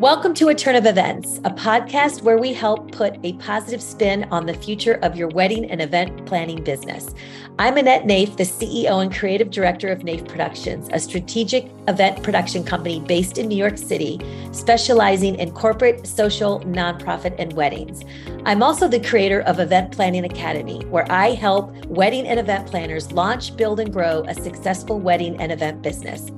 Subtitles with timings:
[0.00, 4.24] Welcome to A Turn of Events, a podcast where we help put a positive spin
[4.30, 7.14] on the future of your wedding and event planning business.
[7.58, 12.64] I'm Annette Naif, the CEO and creative director of Naif Productions, a strategic event production
[12.64, 14.18] company based in New York City,
[14.52, 18.02] specializing in corporate, social, nonprofit, and weddings.
[18.46, 23.12] I'm also the creator of Event Planning Academy, where I help wedding and event planners
[23.12, 26.30] launch, build, and grow a successful wedding and event business.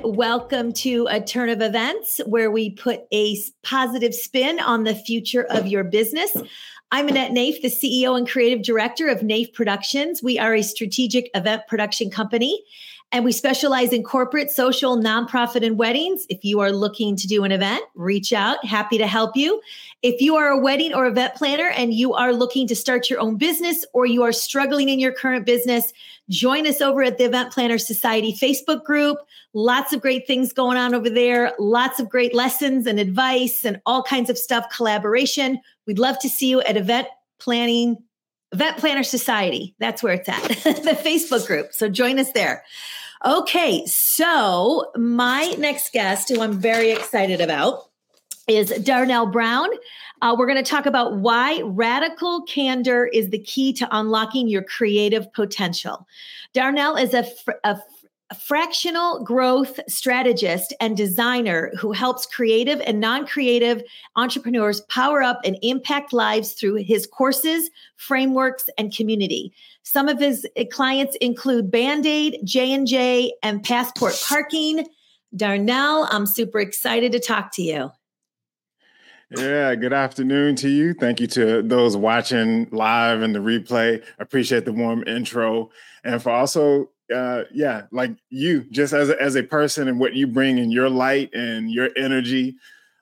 [0.00, 5.44] Welcome to a turn of events where we put a positive spin on the future
[5.44, 6.34] of your business.
[6.90, 10.22] I'm Annette Naif, the CEO and creative director of Naif Productions.
[10.22, 12.64] We are a strategic event production company
[13.12, 16.24] and we specialize in corporate, social, nonprofit, and weddings.
[16.30, 18.64] If you are looking to do an event, reach out.
[18.64, 19.60] Happy to help you.
[20.02, 23.20] If you are a wedding or event planner and you are looking to start your
[23.20, 25.92] own business or you are struggling in your current business,
[26.28, 29.18] join us over at the Event Planner Society Facebook group.
[29.54, 33.80] Lots of great things going on over there, lots of great lessons and advice and
[33.86, 35.60] all kinds of stuff, collaboration.
[35.86, 37.06] We'd love to see you at Event
[37.38, 37.96] Planning
[38.52, 39.74] Event Planner Society.
[39.78, 41.72] That's where it's at, the Facebook group.
[41.72, 42.64] So join us there.
[43.24, 47.84] Okay, so my next guest, who I'm very excited about,
[48.56, 49.68] is Darnell Brown.
[50.20, 54.62] Uh, we're going to talk about why radical candor is the key to unlocking your
[54.62, 56.06] creative potential.
[56.52, 57.78] Darnell is a, fr- a
[58.38, 63.82] fractional growth strategist and designer who helps creative and non creative
[64.16, 69.52] entrepreneurs power up and impact lives through his courses, frameworks, and community.
[69.82, 74.86] Some of his clients include Band-Aid, J&J, and Passport Parking.
[75.34, 77.90] Darnell, I'm super excited to talk to you.
[79.36, 80.92] Yeah, good afternoon to you.
[80.94, 84.04] Thank you to those watching live and the replay.
[84.18, 85.70] Appreciate the warm intro.
[86.04, 90.14] And for also, uh, yeah, like you, just as a, as a person and what
[90.14, 92.56] you bring in your light and your energy,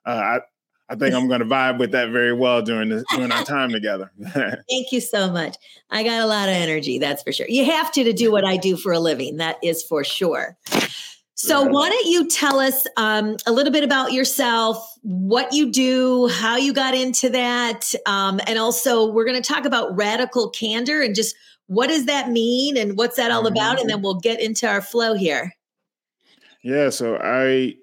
[0.06, 0.40] uh, I,
[0.88, 3.70] I think I'm going to vibe with that very well during this, during our time
[3.70, 4.10] together.
[4.32, 5.56] Thank you so much.
[5.90, 7.46] I got a lot of energy, that's for sure.
[7.48, 10.56] You have to to do what I do for a living, that is for sure.
[11.42, 16.28] So, why don't you tell us um, a little bit about yourself, what you do,
[16.28, 21.00] how you got into that, um, and also we're going to talk about radical candor
[21.00, 21.34] and just
[21.66, 23.88] what does that mean and what's that all about, and mm-hmm.
[23.88, 25.54] then we'll get into our flow here.
[26.62, 27.76] Yeah, so I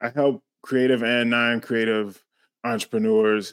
[0.00, 2.24] I help creative and non-creative
[2.64, 3.52] entrepreneurs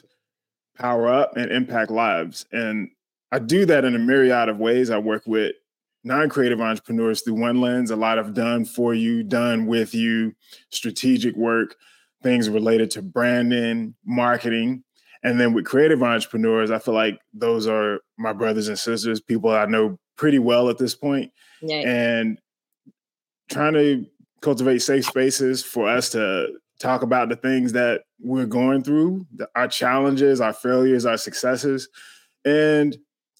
[0.78, 2.46] power up and impact lives.
[2.50, 2.88] And
[3.30, 4.88] I do that in a myriad of ways.
[4.88, 5.52] I work with
[6.04, 10.34] non-creative entrepreneurs through one lens, a lot of done for you, done with you,
[10.70, 11.76] strategic work,
[12.22, 14.82] things related to branding, marketing.
[15.22, 19.50] And then with creative entrepreneurs, I feel like those are my brothers and sisters, people
[19.50, 21.30] I know pretty well at this point.
[21.84, 22.38] And
[23.50, 24.06] trying to
[24.40, 29.68] cultivate safe spaces for us to talk about the things that we're going through, our
[29.68, 31.88] challenges, our failures, our successes,
[32.46, 32.96] and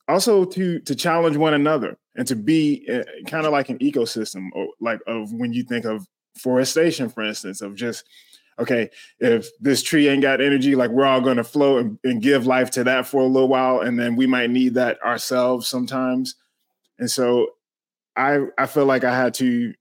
[0.09, 4.49] also to to challenge one another and to be uh, kind of like an ecosystem,
[4.53, 8.05] or like of when you think of forestation, for instance, of just
[8.59, 12.21] okay, if this tree ain't got energy, like we're all going to flow and, and
[12.21, 15.67] give life to that for a little while, and then we might need that ourselves
[15.67, 16.35] sometimes.
[16.99, 17.53] And so,
[18.17, 19.73] I I feel like I had to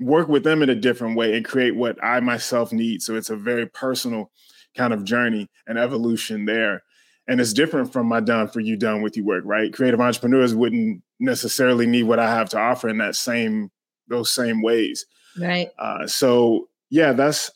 [0.00, 3.00] work with them in a different way and create what I myself need.
[3.00, 4.32] So it's a very personal
[4.76, 6.82] kind of journey and evolution there.
[7.28, 9.72] And it's different from my done for you, done with you work, right?
[9.72, 13.70] Creative entrepreneurs wouldn't necessarily need what I have to offer in that same
[14.08, 15.06] those same ways.
[15.38, 15.70] Right.
[15.78, 17.50] Uh, so yeah, that's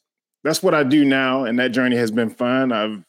[0.45, 1.45] that's what I do now.
[1.45, 2.73] And that journey has been fun.
[2.73, 3.05] I've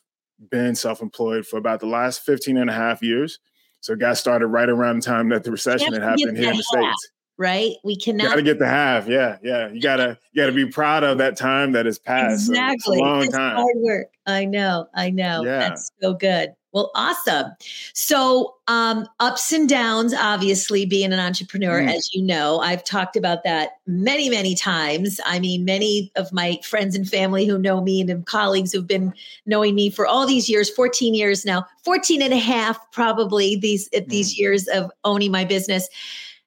[0.51, 3.39] been self-employed for about the last 15 and a half years.
[3.81, 6.63] So got started right around the time that the recession had happened here in the
[6.63, 7.71] States right?
[7.83, 8.27] We cannot.
[8.27, 9.07] got to get the half.
[9.07, 9.69] Yeah, yeah.
[9.69, 12.49] You gotta you gotta be proud of that time that has passed.
[12.49, 12.97] Exactly.
[12.97, 13.55] So long time.
[13.55, 14.07] Hard work.
[14.27, 14.87] I know.
[14.93, 15.43] I know.
[15.43, 15.59] Yeah.
[15.59, 16.53] That's so good.
[16.71, 17.47] Well, awesome.
[17.93, 21.91] So, um, ups and downs, obviously, being an entrepreneur, mm.
[21.91, 25.19] as you know, I've talked about that many, many times.
[25.25, 29.13] I mean, many of my friends and family who know me and colleagues who've been
[29.47, 33.89] knowing me for all these years 14 years now, 14 and a half, probably these,
[33.89, 34.07] mm.
[34.07, 35.89] these years of owning my business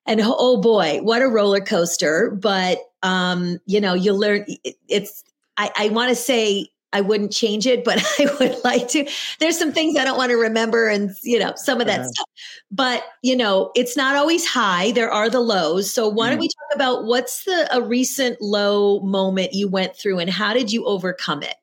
[0.07, 2.31] and oh boy, what a roller coaster.
[2.31, 4.45] But, um, you know, you learn
[4.89, 5.25] it's,
[5.57, 9.09] I, I want to say I wouldn't change it, but I would like to.
[9.39, 12.07] There's some things I don't want to remember and, you know, some of that yeah.
[12.07, 12.29] stuff.
[12.71, 14.93] But, you know, it's not always high.
[14.93, 15.93] There are the lows.
[15.93, 16.31] So why mm.
[16.31, 20.53] don't we talk about what's the a recent low moment you went through and how
[20.53, 21.57] did you overcome it?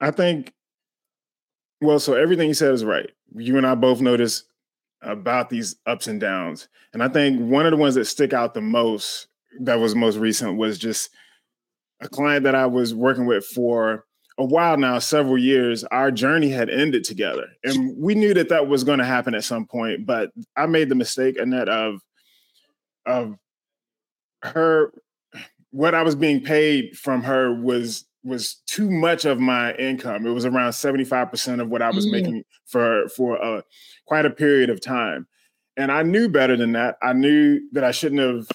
[0.00, 0.52] I think,
[1.80, 3.10] well, so everything you said is right.
[3.36, 4.44] You and I both notice
[5.02, 6.68] about these ups and downs.
[6.92, 9.28] And I think one of the ones that stick out the most
[9.60, 11.10] that was most recent was just
[12.00, 14.04] a client that I was working with for
[14.38, 15.84] a while now, several years.
[15.84, 19.44] Our journey had ended together, and we knew that that was going to happen at
[19.44, 20.06] some point.
[20.06, 22.00] But I made the mistake, Annette, of
[23.06, 23.36] of
[24.42, 24.92] her
[25.70, 30.26] what I was being paid from her was was too much of my income.
[30.26, 32.12] It was around 75% of what I was mm.
[32.12, 33.62] making for for a,
[34.06, 35.26] quite a period of time.
[35.76, 36.96] And I knew better than that.
[37.02, 38.48] I knew that I shouldn't have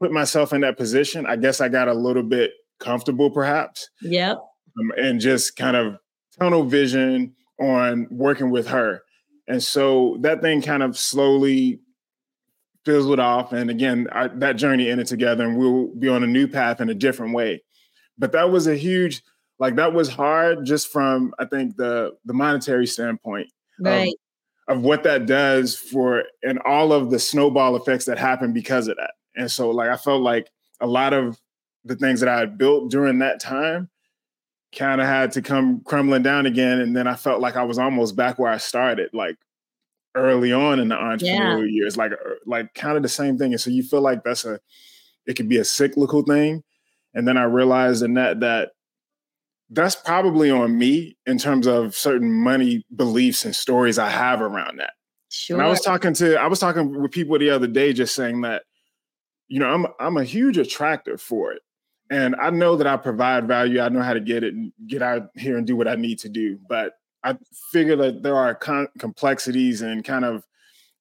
[0.00, 1.26] put myself in that position.
[1.26, 3.88] I guess I got a little bit comfortable perhaps.
[4.02, 4.36] Yep.
[4.36, 5.96] Um, and just kind of
[6.38, 9.02] tunnel vision on working with her.
[9.48, 11.80] And so that thing kind of slowly
[12.84, 13.52] fizzled off.
[13.52, 16.90] And again, I, that journey ended together and we'll be on a new path in
[16.90, 17.62] a different way.
[18.18, 19.22] But that was a huge,
[19.58, 23.48] like that was hard just from, I think, the the monetary standpoint.
[23.80, 24.14] Right.
[24.68, 28.88] Of, of what that does for and all of the snowball effects that happen because
[28.88, 29.12] of that.
[29.36, 30.48] And so like I felt like
[30.80, 31.38] a lot of
[31.86, 33.88] the things that I had built during that time
[34.76, 36.80] kind of had to come crumbling down again.
[36.80, 39.36] And then I felt like I was almost back where I started, like
[40.14, 41.82] early on in the entrepreneurial yeah.
[41.82, 43.52] years, like er, like kind of the same thing.
[43.52, 44.58] And so you feel like that's a
[45.26, 46.62] it could be a cyclical thing.
[47.14, 48.70] And then I realized in that that
[49.70, 54.78] that's probably on me in terms of certain money beliefs and stories I have around
[54.78, 54.92] that.
[55.28, 55.56] Sure.
[55.56, 58.42] And I was talking to I was talking with people the other day just saying
[58.42, 58.62] that,
[59.48, 61.62] you know, I'm I'm a huge attractor for it.
[62.10, 63.80] And I know that I provide value.
[63.80, 64.54] I know how to get it
[64.86, 66.58] get out here and do what I need to do.
[66.68, 66.92] But
[67.24, 67.36] I
[67.72, 70.44] figure that there are con- complexities and kind of,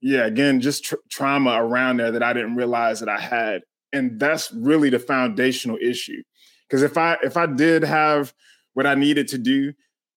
[0.02, 3.62] yeah, again, just tr- trauma around there that I didn't realize that I had.
[3.94, 6.24] And that's really the foundational issue.
[6.68, 8.34] Because if I if I did have
[8.74, 9.74] what I needed to do,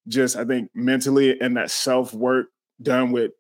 [0.09, 2.47] just I think mentally and that self work
[2.81, 3.33] done with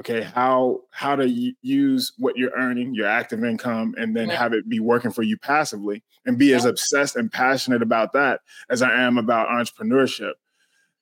[0.00, 1.28] okay how how to
[1.60, 5.36] use what you're earning your active income and then have it be working for you
[5.36, 8.40] passively and be as obsessed and passionate about that
[8.70, 10.32] as i am about entrepreneurship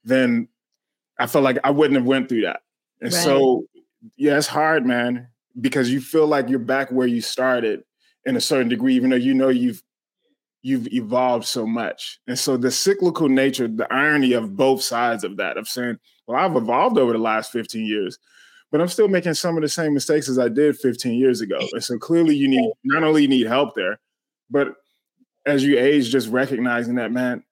[0.05, 0.49] then
[1.19, 2.61] i felt like i wouldn't have went through that.
[3.01, 3.23] And right.
[3.23, 3.65] so
[4.17, 5.29] yeah it's hard man
[5.61, 7.85] because you feel like you're back where you started
[8.25, 9.83] in a certain degree even though you know you've
[10.63, 12.21] you've evolved so much.
[12.27, 16.39] And so the cyclical nature the irony of both sides of that of saying well
[16.39, 18.19] i've evolved over the last 15 years
[18.71, 21.59] but I'm still making some of the same mistakes as I did 15 years ago.
[21.73, 23.99] And so clearly you need not only need help there,
[24.51, 24.75] but
[25.47, 27.43] as you age, just recognizing that, man,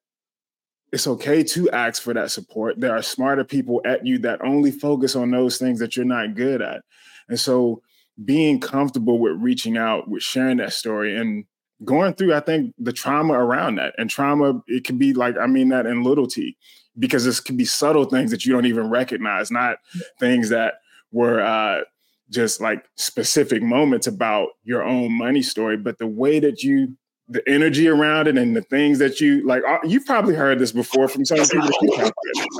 [0.91, 2.79] it's okay to ask for that support.
[2.79, 6.35] There are smarter people at you that only focus on those things that you're not
[6.35, 6.81] good at.
[7.27, 7.81] And so
[8.25, 11.45] being comfortable with reaching out, with sharing that story and
[11.85, 13.93] going through, I think, the trauma around that.
[13.97, 16.57] And trauma, it can be like, I mean that in little t,
[16.97, 19.77] because this can be subtle things that you don't even recognize, not
[20.19, 20.75] things that
[21.11, 21.81] were uh,
[22.29, 26.95] just like specific moments about your own money story, but the way that you,
[27.27, 30.71] the energy around it, and the things that you like, uh, you've probably heard this
[30.71, 31.69] before from some people.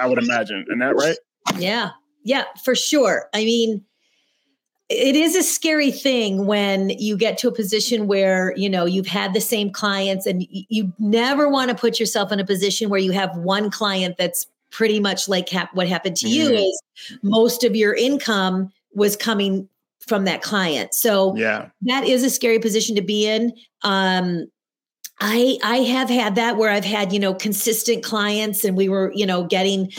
[0.01, 1.17] I would imagine, and that right?
[1.57, 1.91] Yeah,
[2.23, 3.29] yeah, for sure.
[3.33, 3.83] I mean,
[4.89, 9.07] it is a scary thing when you get to a position where you know you've
[9.07, 12.99] had the same clients and you never want to put yourself in a position where
[12.99, 16.53] you have one client that's pretty much like hap- what happened to mm-hmm.
[16.53, 16.81] you is
[17.23, 19.67] most of your income was coming
[20.07, 20.93] from that client.
[20.93, 23.53] So yeah, that is a scary position to be in.
[23.83, 24.47] Um,
[25.19, 29.11] I I have had that where I've had you know consistent clients and we were
[29.13, 29.91] you know getting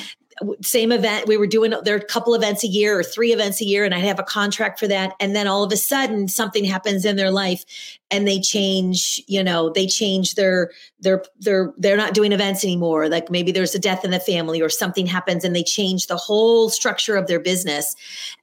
[0.63, 3.61] same event we were doing there are a couple events a year or three events
[3.61, 5.15] a year and I'd have a contract for that.
[5.21, 7.65] And then all of a sudden something happens in their life
[8.11, 10.71] and they change you know they change their
[11.01, 13.09] their their they're not doing events anymore.
[13.09, 16.17] Like maybe there's a death in the family or something happens and they change the
[16.17, 17.95] whole structure of their business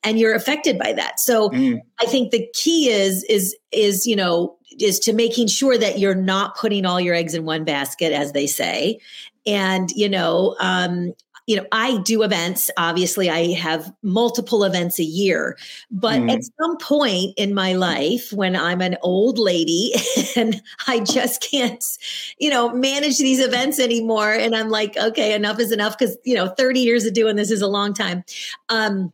[0.04, 1.20] and you're affected by that.
[1.20, 1.80] So mm.
[2.00, 6.16] i think the key is is is you know is to making sure that you're
[6.16, 9.00] not putting all your eggs in one basket as they say.
[9.46, 11.14] And you know um,
[11.48, 12.70] you know, I do events.
[12.78, 15.58] Obviously, I have multiple events a year.
[15.90, 16.32] But mm.
[16.32, 19.94] at some point in my life, when I'm an old lady
[20.36, 21.84] and I just can't,
[22.38, 26.36] you know, manage these events anymore, and I'm like, okay, enough is enough because, you
[26.36, 28.26] know, 30 years of doing this is a long time.
[28.68, 29.14] Um,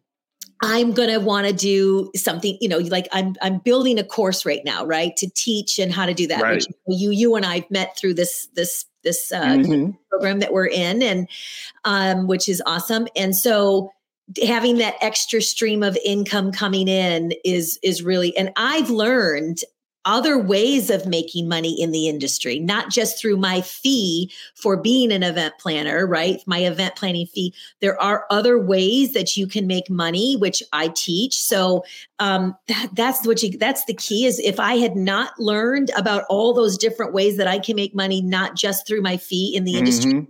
[0.63, 4.45] I'm going to want to do something, you know, like I'm I'm building a course
[4.45, 6.41] right now, right, to teach and how to do that.
[6.41, 6.55] Right.
[6.55, 9.91] Which you you and I've met through this this this uh, mm-hmm.
[10.09, 11.27] program that we're in, and
[11.83, 13.07] um, which is awesome.
[13.15, 13.91] And so
[14.45, 18.35] having that extra stream of income coming in is is really.
[18.37, 19.59] And I've learned
[20.05, 25.11] other ways of making money in the industry, not just through my fee for being
[25.11, 26.41] an event planner, right?
[26.45, 27.53] My event planning fee.
[27.79, 31.39] There are other ways that you can make money, which I teach.
[31.39, 31.83] So
[32.19, 36.23] um, that, that's what you, that's the key is if I had not learned about
[36.29, 39.63] all those different ways that I can make money, not just through my fee in
[39.63, 39.79] the mm-hmm.
[39.79, 40.27] industry,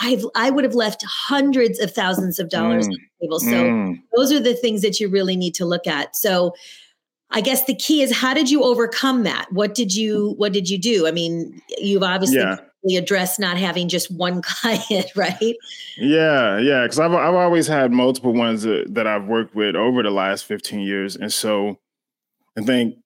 [0.00, 2.92] I've, I would have left hundreds of thousands of dollars mm.
[2.92, 3.40] on the table.
[3.40, 4.02] So mm.
[4.16, 6.14] those are the things that you really need to look at.
[6.14, 6.54] So
[7.30, 9.52] I guess the key is how did you overcome that?
[9.52, 11.06] What did you what did you do?
[11.06, 12.98] I mean, you've obviously yeah.
[12.98, 15.56] addressed not having just one client, right?
[15.96, 20.02] Yeah, yeah, because I've I've always had multiple ones that, that I've worked with over
[20.02, 21.16] the last 15 years.
[21.16, 21.78] And so
[22.56, 22.96] I think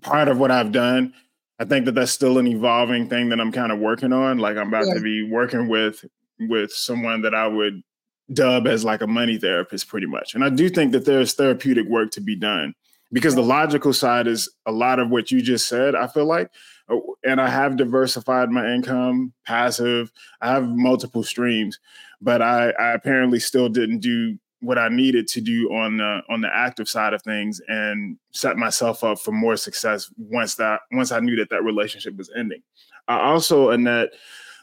[0.00, 1.12] part of what I've done,
[1.58, 4.38] I think that that's still an evolving thing that I'm kind of working on.
[4.38, 4.94] Like I'm about yeah.
[4.94, 6.04] to be working with
[6.38, 7.82] with someone that I would
[8.32, 10.34] dub as like a money therapist pretty much.
[10.34, 12.74] And I do think that there's therapeutic work to be done
[13.12, 16.50] because the logical side is a lot of what you just said i feel like
[16.88, 21.78] oh, and i have diversified my income passive i have multiple streams
[22.20, 26.40] but i, I apparently still didn't do what i needed to do on the on
[26.40, 31.12] the active side of things and set myself up for more success once that once
[31.12, 32.62] i knew that that relationship was ending.
[33.08, 34.10] I also annette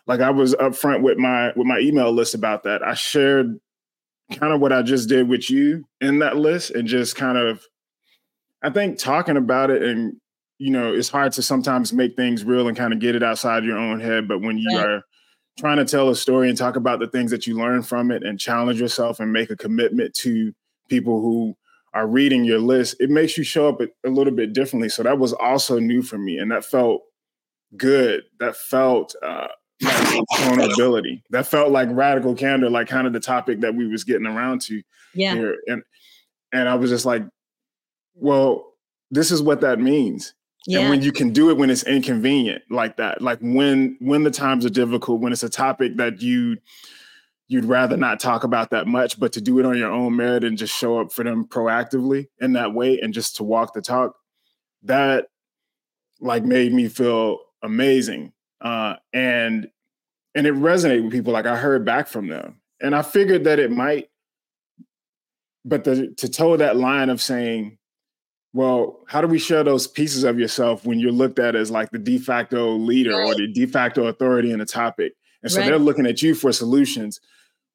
[0.07, 2.81] like i was upfront with my with my email list about that.
[2.81, 3.59] I shared
[4.39, 7.65] kind of what i just did with you in that list and just kind of
[8.61, 10.15] I think talking about it and
[10.59, 13.63] you know, it's hard to sometimes make things real and kind of get it outside
[13.63, 14.27] your own head.
[14.27, 15.03] But when you are
[15.57, 18.23] trying to tell a story and talk about the things that you learn from it
[18.23, 20.53] and challenge yourself and make a commitment to
[20.89, 21.55] people who
[21.93, 24.89] are reading your list, it makes you show up a, a little bit differently.
[24.89, 26.37] So that was also new for me.
[26.37, 27.03] And that felt
[27.77, 28.23] good.
[28.41, 29.47] That felt uh,
[29.81, 31.23] like vulnerability.
[31.29, 34.59] That felt like radical candor, like kind of the topic that we was getting around
[34.63, 34.81] to
[35.13, 35.35] yeah.
[35.35, 35.57] here.
[35.67, 35.83] And
[36.51, 37.23] and I was just like,
[38.19, 38.73] well,
[39.11, 40.33] this is what that means.
[40.67, 40.81] Yeah.
[40.81, 44.31] And when you can do it when it's inconvenient like that, like when when the
[44.31, 46.57] times are difficult, when it's a topic that you
[47.47, 50.43] you'd rather not talk about that much, but to do it on your own merit
[50.43, 53.81] and just show up for them proactively in that way and just to walk the
[53.81, 54.15] talk,
[54.83, 55.25] that
[56.21, 58.31] like made me feel amazing.
[58.61, 59.69] Uh, and
[60.35, 61.33] and it resonated with people.
[61.33, 64.09] Like I heard back from them, and I figured that it might.
[65.65, 67.78] But the, to toe that line of saying
[68.53, 71.91] well, how do we share those pieces of yourself when you're looked at as like
[71.91, 73.27] the de facto leader right.
[73.27, 75.13] or the de facto authority in a topic?
[75.43, 75.67] And so right.
[75.67, 77.19] they're looking at you for solutions,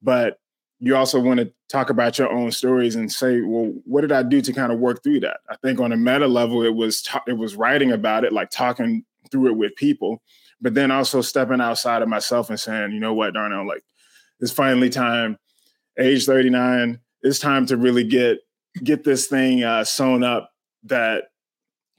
[0.01, 0.39] but
[0.79, 4.23] you also want to talk about your own stories and say, well, what did I
[4.23, 5.37] do to kind of work through that?
[5.49, 8.49] I think on a meta level, it was ta- it was writing about it, like
[8.49, 10.21] talking through it with people,
[10.61, 13.83] but then also stepping outside of myself and saying, you know what, Darnell, like
[14.41, 15.39] it's finally time,
[15.97, 18.39] age 39, it's time to really get
[18.83, 20.51] get this thing uh, sewn up
[20.85, 21.25] that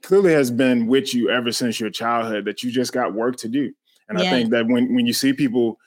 [0.03, 3.47] clearly has been with you ever since your childhood that you just got work to
[3.47, 3.71] do.
[4.09, 4.25] And yeah.
[4.25, 5.77] I think that when when you see people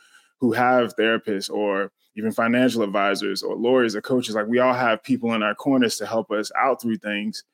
[0.41, 5.03] who have therapists or even financial advisors or lawyers or coaches, like we all have
[5.03, 7.45] people in our corners to help us out through things.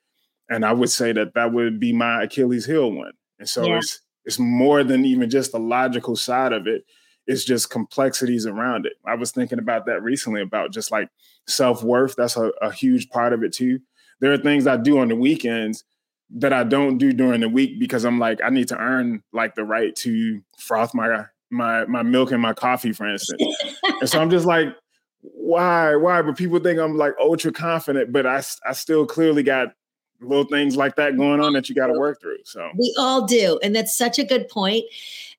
[0.49, 3.13] And I would say that that would be my Achilles heel one.
[3.39, 3.79] And so yeah.
[3.79, 6.85] it's it's more than even just the logical side of it.
[7.29, 8.95] It's just complexities around it.
[9.05, 11.09] I was thinking about that recently about just like
[11.47, 12.17] self worth.
[12.17, 13.81] That's a, a huge part of it too
[14.21, 15.85] there are things I do on the weekends
[16.31, 19.55] that I don't do during the week because I'm like I need to earn like
[19.55, 23.43] the right to froth my my my milk and my coffee, for instance.
[24.01, 24.69] and so I'm just like,
[25.21, 26.23] why, why?
[26.23, 29.69] But people think I'm like ultra confident, but I I still clearly got
[30.21, 32.39] little things like that going on that you got to work through.
[32.45, 34.85] So we all do, and that's such a good point.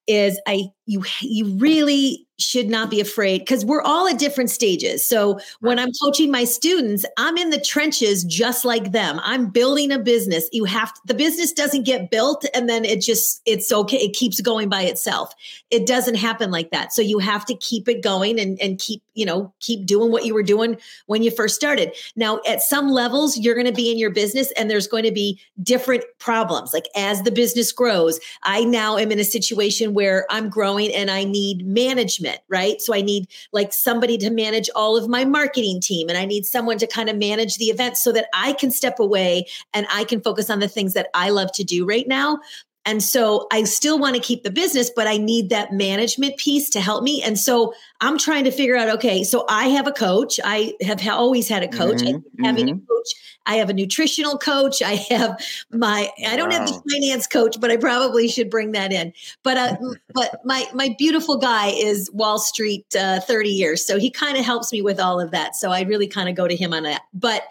[0.08, 5.06] Is I you you really should not be afraid because we're all at different stages.
[5.06, 9.20] So when I'm coaching my students, I'm in the trenches just like them.
[9.24, 10.48] I'm building a business.
[10.52, 13.98] You have to, the business doesn't get built and then it just it's okay.
[13.98, 15.34] It keeps going by itself.
[15.72, 16.94] It doesn't happen like that.
[16.94, 20.26] So you have to keep it going and and keep you know keep doing what
[20.26, 21.94] you were doing when you first started.
[22.16, 25.12] Now at some levels you're going to be in your business and there's going to
[25.12, 26.74] be different problems.
[26.74, 31.12] Like as the business grows, I now am in a situation where I'm growing and
[31.12, 32.82] I need management right?
[32.82, 36.46] So I need like somebody to manage all of my marketing team and I need
[36.46, 40.04] someone to kind of manage the event so that I can step away and I
[40.04, 42.40] can focus on the things that I love to do right now.
[42.88, 46.70] And so I still want to keep the business, but I need that management piece
[46.70, 47.22] to help me.
[47.22, 50.40] And so I'm trying to figure out okay, so I have a coach.
[50.42, 51.98] I have always had a coach.
[51.98, 52.78] Mm-hmm, having mm-hmm.
[52.78, 53.10] a coach,
[53.46, 54.82] I have a nutritional coach.
[54.82, 55.38] I have
[55.70, 56.60] my I don't wow.
[56.60, 59.12] have the finance coach, but I probably should bring that in.
[59.44, 59.76] But uh,
[60.14, 64.46] but my my beautiful guy is Wall Street uh, 30 years, so he kind of
[64.46, 65.58] helps me with all of that.
[65.58, 67.02] So I really kind of go to him on that.
[67.14, 67.44] But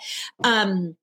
[0.45, 0.97] um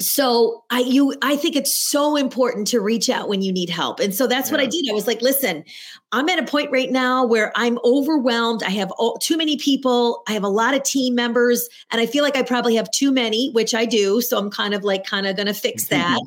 [0.00, 4.00] so i you i think it's so important to reach out when you need help
[4.00, 4.54] and so that's yeah.
[4.54, 5.62] what i did i was like listen
[6.12, 8.62] i'm at a point right now where i'm overwhelmed.
[8.62, 10.22] I have all, too many people.
[10.28, 13.12] I have a lot of team members and i feel like i probably have too
[13.12, 14.20] many which i do.
[14.20, 16.20] So i'm kind of like kind of gonna fix that.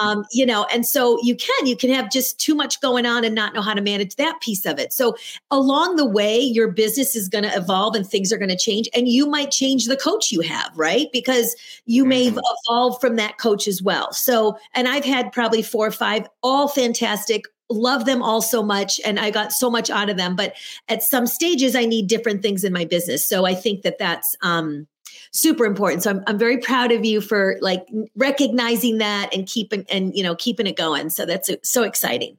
[0.00, 3.24] Um, you know and so you can you can have just too much going on
[3.24, 4.92] and not know how to manage that piece of it.
[4.92, 5.16] So
[5.50, 8.88] along the way your business is going to evolve and things are going to change
[8.94, 11.08] and you might change the coach you have right?
[11.12, 11.56] Because
[11.86, 12.38] you may mm-hmm.
[12.66, 14.12] evolve from that coach as well.
[14.12, 19.00] So, and I've had probably four or five, all fantastic, love them all so much
[19.04, 20.54] and i got so much out of them but
[20.88, 23.26] at some stages i need different things in my business.
[23.26, 24.86] So i think that that's um
[25.30, 26.02] super important.
[26.02, 30.22] So I'm, I'm very proud of you for like recognizing that and keeping and you
[30.22, 31.10] know keeping it going.
[31.10, 32.38] So that's so exciting.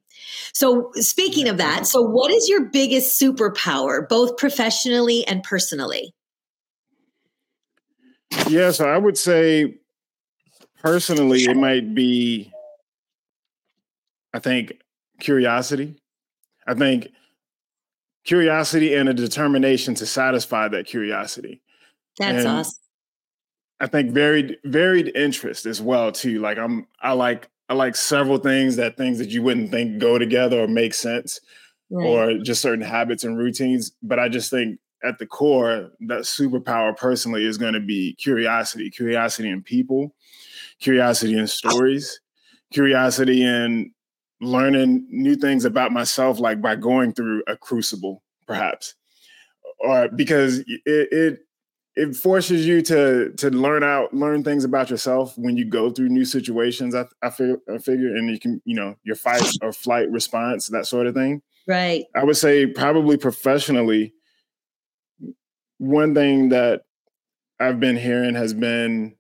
[0.54, 6.14] So speaking of that so what is your biggest superpower both professionally and personally?
[8.48, 9.80] Yeah so i would say
[10.82, 12.52] personally, it might be,
[14.34, 14.74] I think,
[15.20, 15.96] curiosity.
[16.68, 17.10] I think
[18.26, 21.62] curiosity and a determination to satisfy that curiosity.
[22.18, 22.76] That's and awesome.
[23.80, 26.40] I think varied varied interest as well too.
[26.40, 30.18] Like I'm I like I like several things that things that you wouldn't think go
[30.18, 31.40] together or make sense
[31.90, 32.06] right.
[32.06, 33.92] or just certain habits and routines.
[34.02, 38.90] But I just think at the core, that superpower personally is going to be curiosity,
[38.90, 40.14] curiosity in people,
[40.80, 42.20] curiosity in stories,
[42.72, 43.94] curiosity in
[44.42, 48.96] learning new things about myself, like by going through a crucible, perhaps,
[49.80, 51.40] or because it it,
[51.96, 56.10] it forces you to to learn out learn things about yourself when you go through
[56.10, 56.96] new situations.
[56.96, 60.86] I I I figure, and you can you know your fight or flight response, that
[60.86, 61.42] sort of thing.
[61.68, 62.06] Right.
[62.16, 64.14] I would say probably professionally,
[65.78, 66.82] one thing that
[67.60, 69.16] I've been hearing has been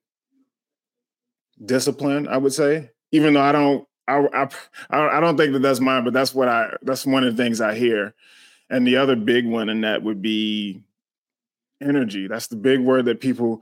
[1.64, 2.28] discipline.
[2.28, 4.50] I would say, even though I don't, I,
[4.90, 7.44] I, I don't think that that's mine, but that's what I, that's one of the
[7.44, 8.14] things I hear.
[8.70, 10.84] And the other big one in that would be
[11.82, 12.28] energy.
[12.28, 13.62] That's the big word that people,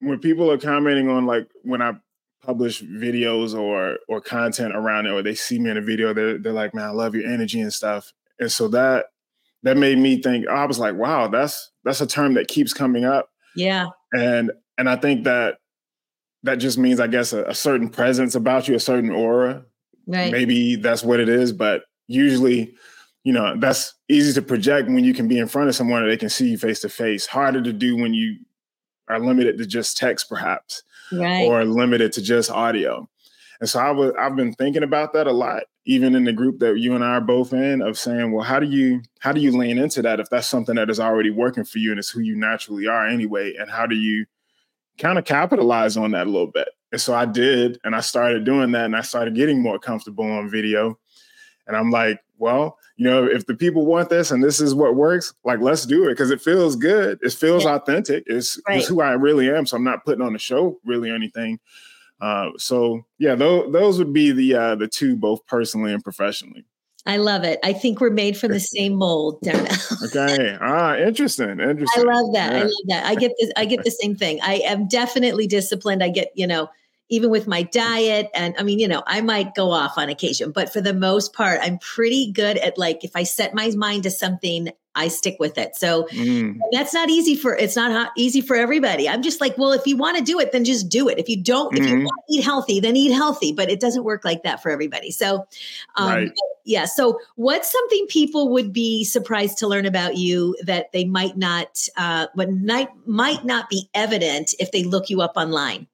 [0.00, 1.94] when people are commenting on, like when I
[2.42, 6.38] publish videos or or content around it, or they see me in a video, they're
[6.38, 9.06] they're like, "Man, I love your energy and stuff." And so that
[9.62, 10.48] that made me think.
[10.48, 13.88] I was like, "Wow, that's that's a term that keeps coming up." Yeah.
[14.12, 15.58] And and I think that
[16.42, 19.64] that just means, I guess, a, a certain presence about you, a certain aura.
[20.06, 20.32] Right.
[20.32, 22.74] Maybe that's what it is, but usually,
[23.24, 26.10] you know, that's easy to project when you can be in front of someone and
[26.10, 27.26] they can see you face to face.
[27.26, 28.38] Harder to do when you
[29.08, 31.46] are limited to just text, perhaps, right.
[31.46, 33.08] or limited to just audio.
[33.60, 36.60] And so I was I've been thinking about that a lot, even in the group
[36.60, 39.40] that you and I are both in, of saying, well, how do you how do
[39.40, 42.10] you lean into that if that's something that is already working for you and it's
[42.10, 43.54] who you naturally are anyway?
[43.58, 44.26] And how do you
[44.98, 46.68] kind of capitalize on that a little bit.
[46.92, 50.24] And so I did, and I started doing that, and I started getting more comfortable
[50.24, 50.98] on video.
[51.66, 54.96] And I'm like, well, you know, if the people want this and this is what
[54.96, 57.18] works, like let's do it because it feels good.
[57.22, 57.76] It feels yeah.
[57.76, 58.24] authentic.
[58.26, 58.78] It's, right.
[58.78, 59.66] it's, who I really am.
[59.66, 61.60] So I'm not putting on a show really or anything.
[62.20, 66.64] Uh, so yeah, those those would be the uh, the two, both personally and professionally.
[67.08, 67.58] I love it.
[67.64, 69.74] I think we're made from the same mold, Darnell.
[70.04, 70.58] okay.
[70.60, 71.58] Ah, interesting.
[71.58, 72.02] Interesting.
[72.06, 72.52] I love that.
[72.52, 72.58] Yeah.
[72.58, 73.06] I love that.
[73.06, 73.50] I get this.
[73.56, 74.40] I get the same thing.
[74.42, 76.04] I am definitely disciplined.
[76.04, 76.68] I get, you know,
[77.08, 80.52] even with my diet, and I mean, you know, I might go off on occasion,
[80.52, 84.02] but for the most part, I'm pretty good at like if I set my mind
[84.02, 85.76] to something, I stick with it.
[85.76, 86.58] So mm.
[86.72, 89.08] that's not easy for it's not easy for everybody.
[89.08, 91.18] I'm just like, well, if you want to do it, then just do it.
[91.18, 91.82] If you don't, mm-hmm.
[91.82, 92.04] if you mm-hmm.
[92.04, 93.52] want to eat healthy, then eat healthy.
[93.52, 95.12] But it doesn't work like that for everybody.
[95.12, 95.46] So,
[95.96, 96.32] um, right.
[96.64, 96.84] yeah.
[96.84, 101.88] So, what's something people would be surprised to learn about you that they might not,
[101.96, 105.86] uh, but might might not be evident if they look you up online?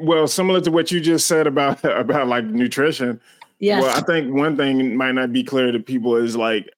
[0.00, 3.20] Well, similar to what you just said about about like nutrition.
[3.58, 3.80] Yeah.
[3.80, 6.68] Well, I think one thing might not be clear to people is like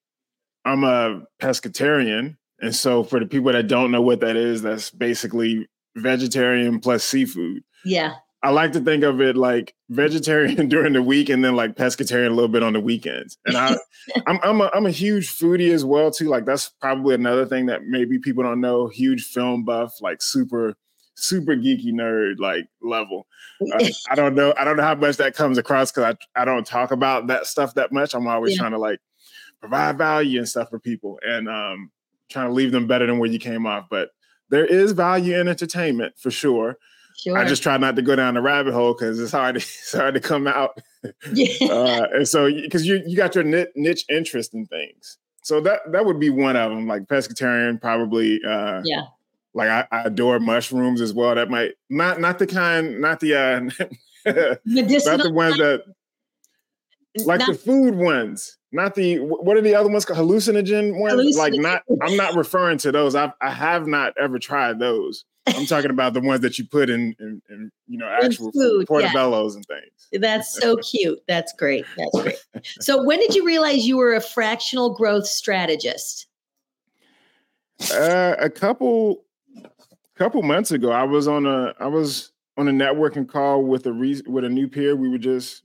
[0.65, 2.37] I'm a pescatarian.
[2.61, 7.05] And so for the people that don't know what that is, that's basically vegetarian plus
[7.05, 7.63] seafood.
[7.85, 8.15] Yeah.
[8.45, 12.29] I like to think of it like vegetarian during the week and then like pescatarian
[12.29, 13.39] a little bit on the weekends.
[13.47, 13.77] And I
[14.27, 16.29] I'm I'm a, I'm a huge foodie as well too.
[16.29, 18.89] Like that's probably another thing that maybe people don't know.
[18.89, 20.75] Huge film buff, like super
[21.15, 23.27] super geeky nerd like level.
[23.61, 26.45] Uh, I don't know I don't know how much that comes across cuz I I
[26.45, 28.15] don't talk about that stuff that much.
[28.15, 28.61] I'm always yeah.
[28.61, 29.01] trying to like
[29.63, 31.91] provide value and stuff for people and um,
[32.29, 33.87] trying to leave them better than where you came off.
[33.89, 34.11] But
[34.51, 36.77] there is value in entertainment for sure.
[37.17, 37.39] Sure.
[37.39, 39.55] I just try not to go down the rabbit hole because it's hard.
[39.55, 40.79] To, it's hard to come out.
[41.33, 41.47] Yeah.
[41.73, 46.05] Uh, and so, because you you got your niche interest in things, so that that
[46.05, 46.87] would be one of them.
[46.87, 48.41] Like pescatarian, probably.
[48.45, 49.03] Uh, yeah.
[49.55, 51.35] Like I, I adore mushrooms as well.
[51.35, 53.61] That might not not the kind, not the uh
[54.65, 55.85] Medicinal not the ones that
[57.25, 61.37] like not- the food ones, not the what are the other ones called hallucinogen ones?
[61.37, 63.15] Like not I'm not referring to those.
[63.15, 65.25] I've I have not ever tried those.
[65.47, 68.87] I'm talking about the ones that you put in in, in you know actual food,
[68.89, 68.97] yeah.
[69.13, 70.23] portobellos and things.
[70.23, 71.19] That's so cute.
[71.27, 71.85] That's great.
[71.97, 72.65] That's great.
[72.81, 76.27] So when did you realize you were a fractional growth strategist?
[77.93, 79.25] Uh, a couple
[80.23, 83.93] couple months ago, I was on a I was on a networking call with a
[83.93, 84.95] re- with a new peer.
[84.95, 85.63] We were just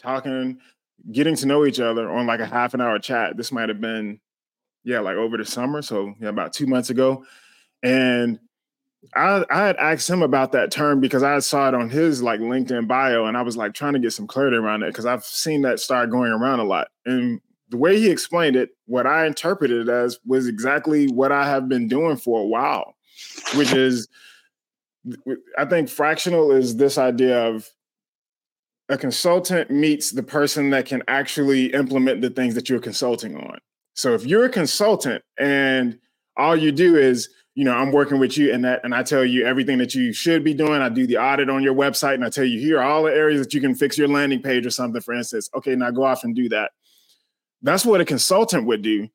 [0.00, 0.58] talking,
[1.12, 3.36] getting to know each other on like a half an hour chat.
[3.36, 4.20] This might have been,
[4.82, 7.24] yeah, like over the summer, so yeah, about two months ago,
[7.82, 8.38] and.
[9.14, 12.40] I, I had asked him about that term because I saw it on his like
[12.40, 15.22] LinkedIn bio, and I was like trying to get some clarity around it because I've
[15.22, 16.88] seen that start going around a lot.
[17.04, 21.46] And the way he explained it, what I interpreted it as was exactly what I
[21.46, 22.94] have been doing for a while,
[23.54, 24.08] which is
[25.58, 27.68] I think fractional is this idea of
[28.88, 33.58] a consultant meets the person that can actually implement the things that you're consulting on.
[33.94, 35.98] So if you're a consultant and
[36.36, 39.24] all you do is, you know, I'm working with you and that and I tell
[39.24, 40.82] you everything that you should be doing.
[40.82, 43.12] I do the audit on your website and I tell you here are all the
[43.12, 45.48] areas that you can fix your landing page or something, for instance.
[45.54, 46.72] Okay, now go off and do that.
[47.62, 49.08] That's what a consultant would do.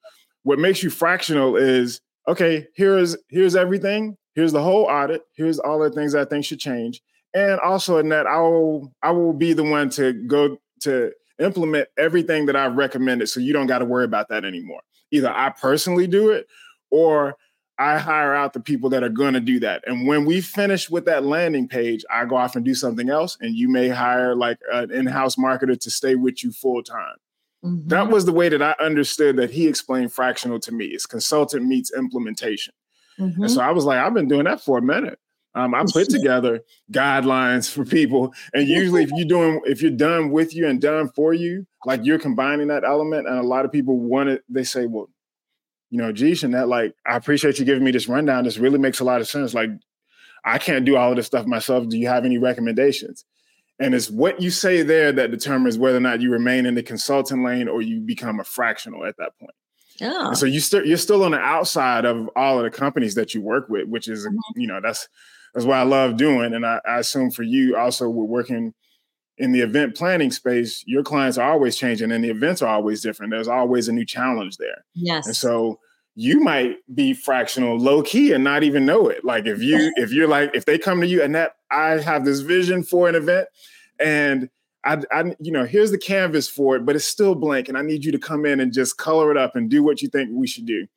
[0.44, 4.16] What makes you fractional is okay, here's here's everything.
[4.36, 5.24] Here's the whole audit.
[5.36, 7.02] Here's all the things I think should change.
[7.34, 11.88] And also in that I will I will be the one to go to implement
[11.98, 14.82] everything that I've recommended so you don't got to worry about that anymore.
[15.12, 16.48] Either I personally do it
[16.92, 17.36] or
[17.80, 19.84] I hire out the people that are going to do that.
[19.88, 23.38] And when we finish with that landing page, I go off and do something else
[23.40, 27.16] and you may hire like an in-house marketer to stay with you full time.
[27.64, 28.12] That Mhm.
[28.12, 30.86] was the way that I understood that he explained fractional to me.
[30.86, 32.74] It's consultant meets implementation.
[33.20, 33.36] Mhm.
[33.38, 35.20] And so I was like, I've been doing that for a minute.
[35.56, 40.30] Um, I put together guidelines for people, and usually, if you're doing, if you're done
[40.30, 43.72] with you and done for you, like you're combining that element, and a lot of
[43.72, 44.44] people want it.
[44.48, 45.10] They say, "Well,
[45.92, 48.46] you know, geez, and that like, I appreciate you giving me this rundown.
[48.46, 49.54] This really makes a lot of sense.
[49.54, 49.72] Like,
[50.46, 51.90] I can't do all of this stuff myself.
[51.90, 53.26] Do you have any recommendations?"
[53.80, 56.84] And it's what you say there that determines whether or not you remain in the
[56.84, 59.54] consulting lane or you become a fractional at that point.
[60.00, 60.20] Yeah.
[60.20, 60.34] And oh.
[60.34, 63.42] so you still you're still on the outside of all of the companies that you
[63.42, 64.60] work with, which is mm-hmm.
[64.60, 65.08] you know that's
[65.54, 66.54] that's what I love doing.
[66.54, 68.74] And I, I assume for you also we're working
[69.38, 70.84] in the event planning space.
[70.86, 73.32] Your clients are always changing, and the events are always different.
[73.32, 75.26] There's always a new challenge there, yes.
[75.26, 75.80] and so
[76.16, 79.24] you might be fractional low key and not even know it.
[79.24, 82.26] Like if you if you're like if they come to you and that I have
[82.26, 83.48] this vision for an event
[84.00, 84.50] and
[84.84, 87.82] I, I, you know, here's the canvas for it, but it's still blank, and I
[87.82, 90.30] need you to come in and just color it up and do what you think
[90.34, 90.88] we should do.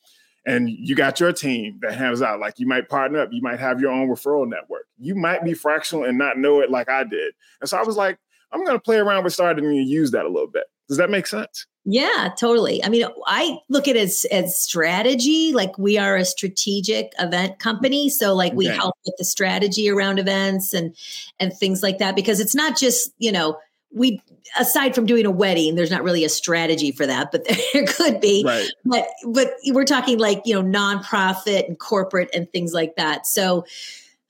[0.46, 2.40] And you got your team that hands out.
[2.40, 4.86] Like you might partner up, you might have your own referral network.
[4.98, 7.32] You might be fractional and not know it like I did.
[7.60, 8.18] And so I was like,
[8.50, 10.64] I'm going to play around with starting to use that a little bit.
[10.88, 11.66] Does that make sense?
[11.84, 12.84] Yeah, totally.
[12.84, 15.52] I mean, I look at it as, as strategy.
[15.52, 18.76] Like we are a strategic event company, so like we Okay.
[18.76, 20.94] help with the strategy around events and
[21.40, 22.14] and things like that.
[22.14, 23.58] Because it's not just you know
[23.92, 24.22] we
[24.58, 28.20] aside from doing a wedding, there's not really a strategy for that, but there could
[28.20, 28.44] be.
[28.46, 28.68] Right.
[28.84, 33.26] But but we're talking like you know nonprofit and corporate and things like that.
[33.26, 33.64] So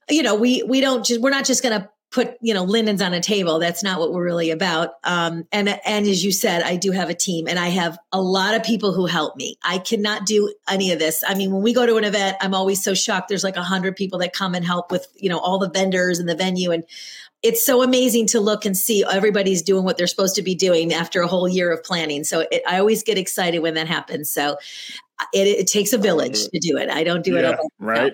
[0.09, 3.01] you know we we don't just we're not just going to put you know linens
[3.01, 3.59] on a table.
[3.59, 4.91] That's not what we're really about.
[5.03, 8.21] Um and and as you said i do have a team and i have a
[8.21, 9.57] lot of people who help me.
[9.63, 11.23] I cannot do any of this.
[11.27, 13.27] I mean when we go to an event i'm always so shocked.
[13.29, 16.19] There's like a hundred people that come and help with you know all the vendors
[16.19, 16.71] and the venue.
[16.71, 16.85] And
[17.41, 20.93] it's so amazing to look and see everybody's doing what they're supposed to be doing
[20.93, 22.23] after a whole year of planning.
[22.23, 24.29] So it, i always get excited when that happens.
[24.29, 24.57] So
[25.33, 26.89] it, it takes a village to do it.
[26.89, 28.11] I don't do it Yeah, all by myself.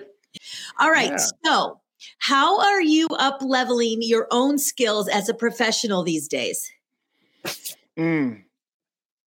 [0.78, 1.10] All right.
[1.10, 1.26] Yeah.
[1.44, 1.79] So,
[2.18, 6.70] how are you up leveling your own skills as a professional these days?
[7.98, 8.42] Mm.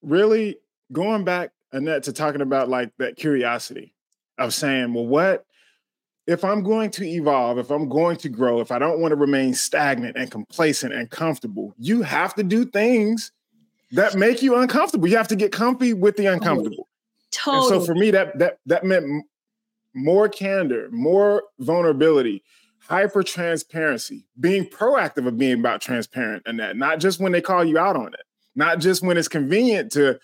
[0.01, 0.57] Really
[0.91, 3.93] going back, Annette, to talking about like that curiosity
[4.37, 5.45] of saying, well, what
[6.25, 9.15] if I'm going to evolve, if I'm going to grow, if I don't want to
[9.15, 13.31] remain stagnant and complacent and comfortable, you have to do things
[13.91, 15.07] that make you uncomfortable.
[15.07, 16.87] You have to get comfy with the uncomfortable.
[16.87, 17.69] And Totally.
[17.69, 19.25] so for me, that that that meant
[19.93, 22.43] more candor, more vulnerability,
[22.93, 27.65] hyper transparency, being proactive of being about transparent and that, not just when they call
[27.65, 28.21] you out on it,
[28.55, 30.19] not just when it's convenient to,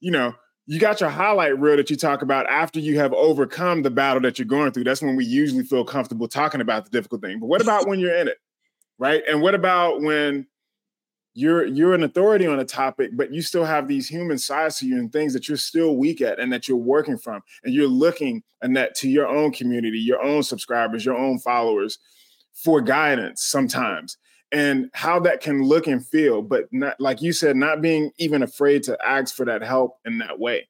[0.00, 3.82] you know, you got your highlight reel that you talk about after you have overcome
[3.82, 4.84] the battle that you're going through.
[4.84, 7.38] That's when we usually feel comfortable talking about the difficult thing.
[7.38, 8.38] But what about when you're in it?
[8.98, 9.22] Right.
[9.28, 10.46] And what about when
[11.36, 14.86] you're you're an authority on a topic, but you still have these human sides to
[14.86, 17.42] you and things that you're still weak at and that you're working from.
[17.62, 21.98] And you're looking and that to your own community, your own subscribers, your own followers
[22.54, 24.16] for guidance sometimes.
[24.50, 28.42] And how that can look and feel, but not like you said, not being even
[28.42, 30.66] afraid to ask for that help in that way.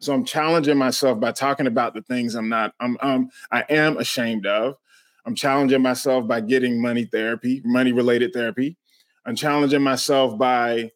[0.00, 3.96] So I'm challenging myself by talking about the things I'm not, I'm um, I am
[3.96, 4.76] ashamed of.
[5.24, 8.76] I'm challenging myself by getting money therapy, money related therapy.
[9.24, 10.90] I'm challenging myself by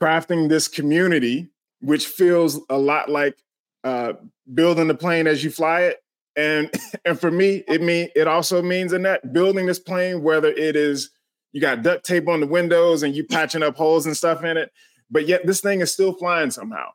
[0.00, 1.48] crafting this community,
[1.80, 3.36] which feels a lot like
[3.84, 4.14] uh,
[4.52, 5.98] building the plane as you fly it.
[6.36, 6.70] And
[7.04, 10.76] and for me, it mean it also means in that building this plane, whether it
[10.76, 11.10] is
[11.52, 14.56] you got duct tape on the windows and you patching up holes and stuff in
[14.56, 14.70] it,
[15.10, 16.88] but yet this thing is still flying somehow.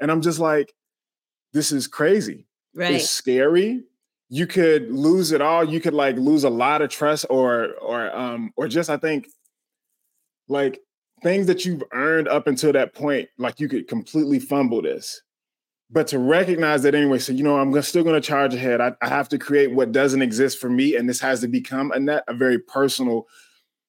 [0.00, 0.72] And I'm just like,
[1.52, 2.46] this is crazy.
[2.74, 2.94] Right.
[2.94, 3.84] It's scary.
[4.28, 5.64] You could lose it all.
[5.64, 9.28] You could like lose a lot of trust or or um or just I think
[10.48, 10.80] like
[11.22, 15.22] things that you've earned up until that point, like you could completely fumble this.
[15.90, 18.80] But to recognize that anyway, so you know, I'm still going to charge ahead.
[18.80, 21.92] I, I, have to create what doesn't exist for me, and this has to become
[21.92, 23.26] a net a very personal.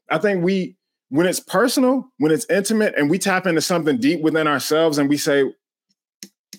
[0.10, 0.78] I think we,
[1.10, 5.10] when it's personal, when it's intimate, and we tap into something deep within ourselves, and
[5.10, 5.44] we say,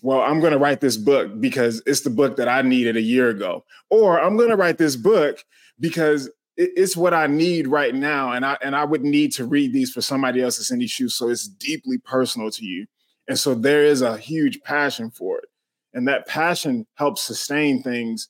[0.02, 3.02] "Well, I'm going to write this book because it's the book that I needed a
[3.02, 5.42] year ago," or "I'm going to write this book
[5.80, 6.28] because
[6.61, 9.90] it's what I need right now, and I and I would need to read these
[9.90, 11.14] for somebody else that's in these shoes.
[11.14, 12.87] So it's deeply personal to you,
[13.29, 15.49] and so there is a huge passion for it,
[15.94, 18.29] and that passion helps sustain things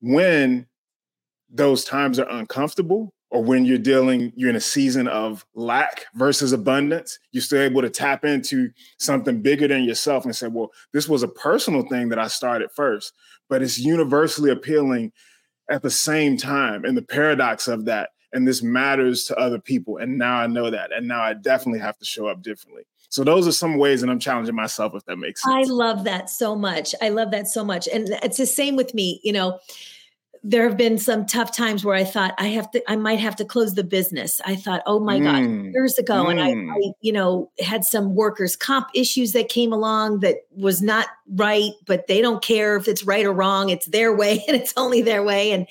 [0.00, 0.66] when
[1.50, 6.52] those times are uncomfortable or when you're dealing you're in a season of lack versus
[6.52, 11.08] abundance you're still able to tap into something bigger than yourself and say well this
[11.08, 13.12] was a personal thing that i started first
[13.48, 15.12] but it's universally appealing
[15.70, 19.98] at the same time and the paradox of that and this matters to other people
[19.98, 22.82] and now i know that and now i definitely have to show up differently.
[23.08, 25.54] So those are some ways and i'm challenging myself if that makes sense.
[25.54, 26.94] i love that so much.
[27.00, 27.88] I love that so much.
[27.88, 29.58] And it's the same with me you know
[30.42, 33.36] there have been some tough times where I thought I have to, I might have
[33.36, 34.40] to close the business.
[34.44, 35.24] I thought, oh my mm.
[35.24, 36.24] God, years ago.
[36.24, 36.30] Mm.
[36.30, 36.72] And I, mm.
[36.72, 41.72] I, you know, had some workers' comp issues that came along that was not right,
[41.86, 43.70] but they don't care if it's right or wrong.
[43.70, 45.52] It's their way and it's only their way.
[45.52, 45.66] And,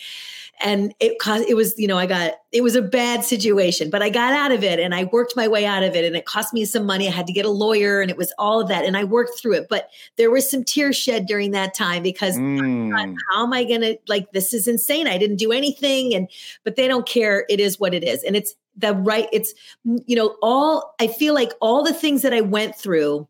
[0.62, 4.02] and it cost it was you know i got it was a bad situation but
[4.02, 6.26] i got out of it and i worked my way out of it and it
[6.26, 7.08] cost me some money.
[7.08, 8.86] I had to get a lawyer and it was all of that.
[8.86, 12.38] And i worked through it but there was some tears shed during that time because
[12.38, 13.16] mm.
[13.32, 15.08] how am i gonna like this is insane.
[15.08, 16.30] I didn't do anything and
[16.64, 17.46] but they don't care.
[17.50, 18.24] It is what it is.
[18.24, 22.34] And it's the right it's you know all i feel like all the things that
[22.34, 23.26] i went through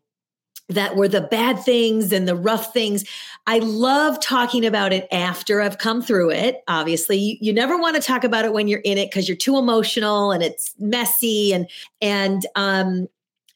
[0.68, 3.04] that were the bad things and the rough things.
[3.46, 6.62] I love talking about it after I've come through it.
[6.66, 9.36] Obviously, you, you never want to talk about it when you're in it because you're
[9.36, 11.68] too emotional and it's messy and
[12.00, 13.08] and um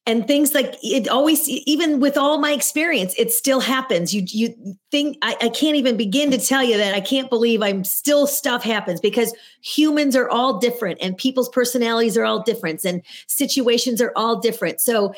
[0.06, 4.76] and things like it always even with all my experience it still happens you you
[4.90, 8.26] think I, I can't even begin to tell you that i can't believe i'm still
[8.26, 14.00] stuff happens because humans are all different and people's personalities are all different and situations
[14.00, 15.12] are all different so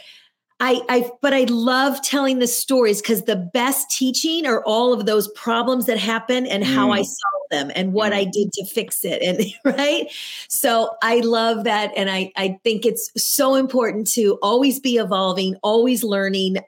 [0.64, 5.06] I, I but I love telling the stories because the best teaching are all of
[5.06, 6.72] those problems that happen and mm.
[6.72, 8.18] how I solve them and what mm.
[8.18, 9.20] I did to fix it.
[9.22, 9.44] And
[9.76, 10.06] right.
[10.46, 11.90] So I love that.
[11.96, 16.58] And I, I think it's so important to always be evolving, always learning.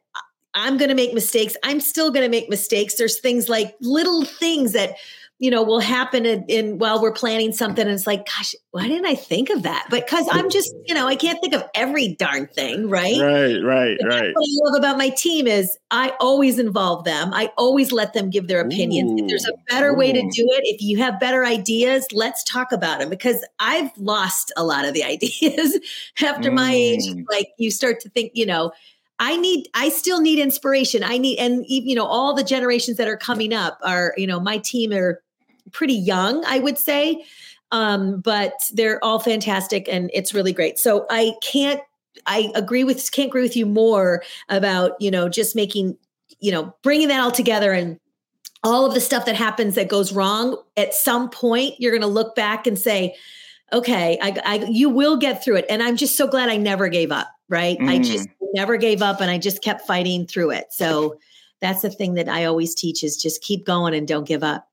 [0.55, 1.57] I'm going to make mistakes.
[1.63, 2.97] I'm still going to make mistakes.
[2.97, 4.97] There's things like little things that
[5.45, 7.85] you know, will happen in, in, while we're planning something.
[7.85, 9.87] And it's like, gosh, why didn't I think of that?
[9.91, 13.21] But Because I'm just, you know, I can't think of every darn thing, right?
[13.21, 14.33] Right, right, and right.
[14.33, 17.35] What I love about my team is I always involve them.
[17.35, 19.13] I always let them give their opinions.
[19.13, 19.97] Ooh, if there's a better ooh.
[19.97, 23.11] way to do it, if you have better ideas, let's talk about them.
[23.11, 25.79] Because I've lost a lot of the ideas
[26.23, 26.55] after mm.
[26.55, 27.05] my age.
[27.05, 27.27] Mm.
[27.31, 28.73] Like you start to think, you know,
[29.19, 31.05] I need, I still need inspiration.
[31.05, 34.41] I need, and you know, all the generations that are coming up are, you know,
[34.41, 35.21] my team are
[35.73, 37.25] pretty young, I would say.
[37.73, 40.79] Um, but they're all fantastic and it's really great.
[40.79, 41.81] So I can't
[42.27, 45.97] I agree with can't agree with you more about, you know, just making,
[46.39, 47.99] you know, bringing that all together and
[48.65, 52.09] all of the stuff that happens that goes wrong at some point you're going to
[52.09, 53.15] look back and say
[53.73, 56.89] okay I, I, you will get through it and i'm just so glad i never
[56.89, 57.89] gave up right mm.
[57.89, 61.19] i just never gave up and i just kept fighting through it so
[61.61, 64.69] that's the thing that i always teach is just keep going and don't give up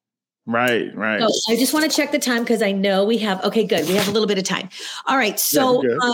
[0.46, 1.22] Right, right.
[1.22, 3.44] So I just want to check the time because I know we have.
[3.44, 3.88] Okay, good.
[3.88, 4.70] We have a little bit of time.
[5.08, 5.40] All right.
[5.40, 6.14] So, yeah, um,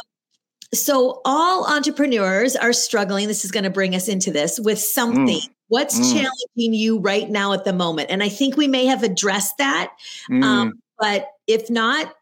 [0.73, 3.27] so all entrepreneurs are struggling.
[3.27, 5.27] This is going to bring us into this with something.
[5.27, 5.49] Mm.
[5.69, 6.11] What's mm.
[6.13, 8.09] challenging you right now at the moment?
[8.11, 9.91] And I think we may have addressed that.
[10.29, 10.43] Um, mm.
[10.43, 12.13] Um, but if not,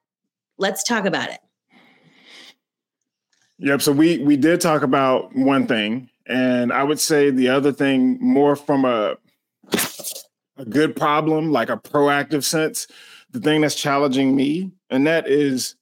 [0.57, 1.39] let's talk about it.
[3.59, 3.81] Yep.
[3.81, 8.17] So we we did talk about one thing, and I would say the other thing
[8.19, 9.15] more from a
[10.57, 12.87] a good problem, like a proactive sense.
[13.31, 15.75] The thing that's challenging me, and that is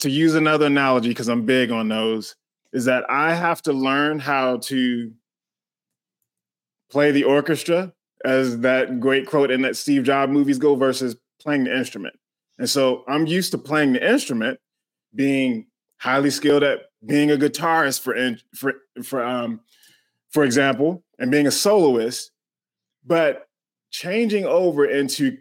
[0.00, 2.34] to use another analogy because I'm big on those,
[2.72, 5.12] is that I have to learn how to
[6.90, 7.92] play the orchestra,
[8.24, 12.16] as that great quote in that Steve Jobs movies go, versus playing the instrument.
[12.58, 14.58] And so I'm used to playing the instrument,
[15.14, 15.66] being
[15.98, 18.16] highly skilled at being a guitarist, for
[18.54, 19.60] for for um
[20.30, 22.32] for example, and being a soloist,
[23.04, 23.46] but
[23.90, 25.38] changing over into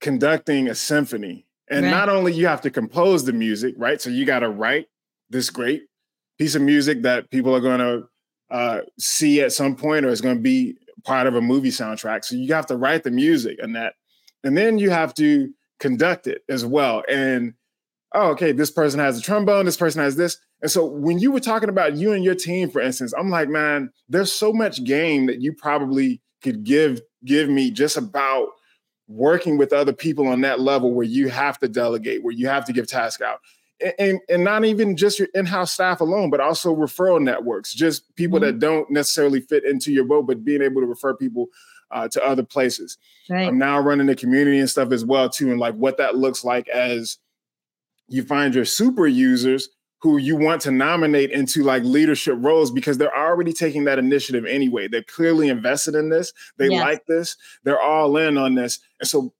[0.00, 1.46] conducting a symphony.
[1.70, 1.90] And right.
[1.90, 4.00] not only you have to compose the music, right?
[4.00, 4.86] So you got to write
[5.30, 5.84] this great
[6.38, 8.08] piece of music that people are going to
[8.50, 12.24] uh, see at some point, or it's going to be part of a movie soundtrack.
[12.24, 13.94] So you have to write the music and that,
[14.44, 17.02] and then you have to conduct it as well.
[17.08, 17.54] And
[18.14, 20.36] oh, okay, this person has a trombone, this person has this.
[20.60, 23.48] And so when you were talking about you and your team, for instance, I'm like,
[23.48, 28.48] man, there's so much game that you probably could give give me just about
[29.08, 32.64] working with other people on that level where you have to delegate, where you have
[32.64, 33.40] to give tasks out
[33.98, 38.38] and, and not even just your in-house staff alone, but also referral networks, just people
[38.38, 38.46] mm-hmm.
[38.46, 41.46] that don't necessarily fit into your boat, but being able to refer people
[41.90, 42.98] uh, to other places.
[43.28, 43.48] Right.
[43.48, 46.44] I'm now running the community and stuff as well too, and like what that looks
[46.44, 47.18] like as
[48.08, 49.68] you find your super users
[50.02, 54.44] who you want to nominate into like leadership roles because they're already taking that initiative
[54.44, 54.88] anyway.
[54.88, 56.32] They're clearly invested in this.
[56.56, 56.80] They yes.
[56.80, 57.36] like this.
[57.62, 58.80] They're all in on this.
[58.98, 59.32] And so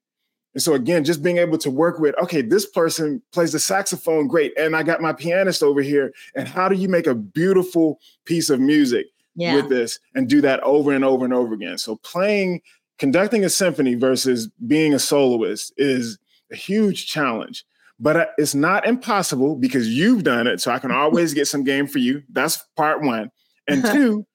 [0.54, 4.28] and so again, just being able to work with, okay, this person plays the saxophone
[4.28, 6.12] great, and I got my pianist over here.
[6.36, 9.54] And how do you make a beautiful piece of music yeah.
[9.54, 11.78] with this and do that over and over and over again?
[11.78, 12.60] So playing,
[12.98, 16.18] conducting a symphony versus being a soloist is
[16.52, 17.64] a huge challenge.
[18.02, 20.60] But uh, it's not impossible because you've done it.
[20.60, 22.24] So I can always get some game for you.
[22.32, 23.30] That's part one.
[23.68, 24.26] And two,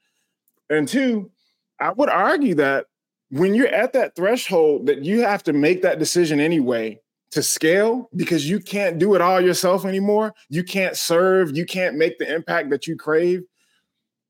[0.69, 1.29] and two,
[1.77, 2.85] I would argue that
[3.29, 7.01] when you're at that threshold that you have to make that decision anyway
[7.31, 11.97] to scale because you can't do it all yourself anymore, you can't serve, you can't
[11.97, 13.43] make the impact that you crave.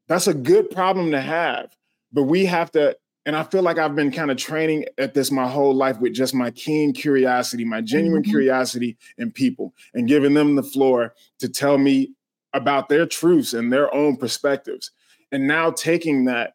[0.08, 1.76] That's a good problem to have.
[2.12, 2.97] But we have to,
[3.28, 6.13] and I feel like I've been kind of training at this my whole life with
[6.13, 8.32] just my keen curiosity, my genuine mm-hmm.
[8.32, 12.13] curiosity in people, and giving them the floor to tell me
[12.54, 14.92] about their truths and their own perspectives.
[15.34, 16.54] And now taking that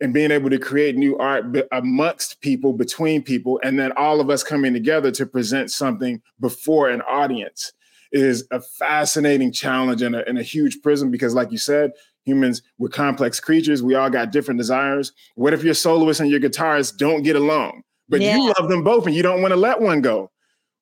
[0.00, 4.30] and being able to create new art amongst people, between people, and then all of
[4.30, 7.74] us coming together to present something before an audience
[8.12, 11.92] is a fascinating challenge and a, and a huge prism because, like you said,
[12.28, 13.82] humans we're complex creatures.
[13.82, 15.12] We all got different desires.
[15.34, 18.36] What if your soloist and your guitarist don't get along, but yeah.
[18.36, 20.30] you love them both and you don't want to let one go?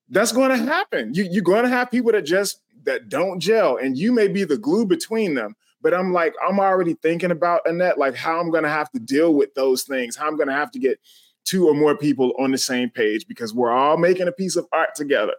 [0.09, 1.15] That's going to happen.
[1.15, 4.45] You, you're going to have people that just that don't gel, and you may be
[4.45, 5.55] the glue between them.
[5.83, 9.35] But I'm like, I'm already thinking about Annette, like how I'm gonna have to deal
[9.35, 10.99] with those things, how I'm gonna have to get
[11.45, 14.67] two or more people on the same page because we're all making a piece of
[14.73, 15.35] art together.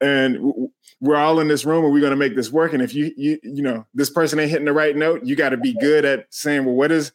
[0.00, 0.68] And
[1.00, 2.72] we're all in this room and we're going to make this work.
[2.72, 5.50] And if you, you, you know, this person ain't hitting the right note, you got
[5.50, 7.12] to be good at saying, well, what is,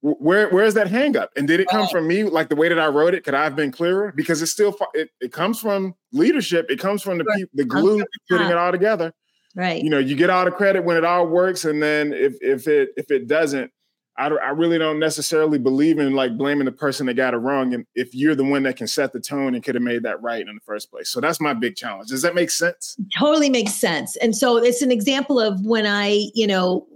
[0.00, 1.30] where, where's that hang up?
[1.36, 2.24] And did it come from me?
[2.24, 4.12] Like the way that I wrote it, could I have been clearer?
[4.14, 6.66] Because it's still, it, it comes from leadership.
[6.70, 9.12] It comes from the people, the glue putting it all together.
[9.56, 9.82] Right.
[9.82, 12.68] You know, you get all the credit when it all works, and then if if
[12.68, 13.72] it if it doesn't,
[14.18, 17.74] I, I really don't necessarily believe in like blaming the person that got it wrong.
[17.74, 20.22] And if you're the one that can set the tone and could have made that
[20.22, 21.10] right in the first place.
[21.10, 22.08] So that's my big challenge.
[22.08, 22.96] Does that make sense?
[23.16, 24.16] Totally makes sense.
[24.16, 26.86] And so it's an example of when I, you know,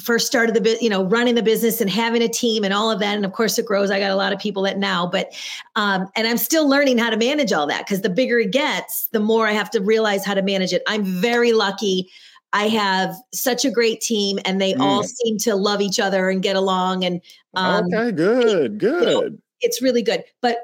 [0.00, 2.90] first started the bit, you know, running the business and having a team and all
[2.90, 3.16] of that.
[3.16, 3.90] And of course it grows.
[3.90, 5.32] I got a lot of people that now, but
[5.76, 9.08] um, and I'm still learning how to manage all that because the bigger it gets,
[9.08, 10.82] the more I have to realize how to manage it.
[10.86, 12.10] I'm very lucky.
[12.52, 14.80] I have such a great team and they mm.
[14.80, 17.04] all seem to love each other and get along.
[17.04, 17.20] And
[17.54, 19.08] um, okay, good, good.
[19.08, 20.24] You know, it's really good.
[20.40, 20.58] But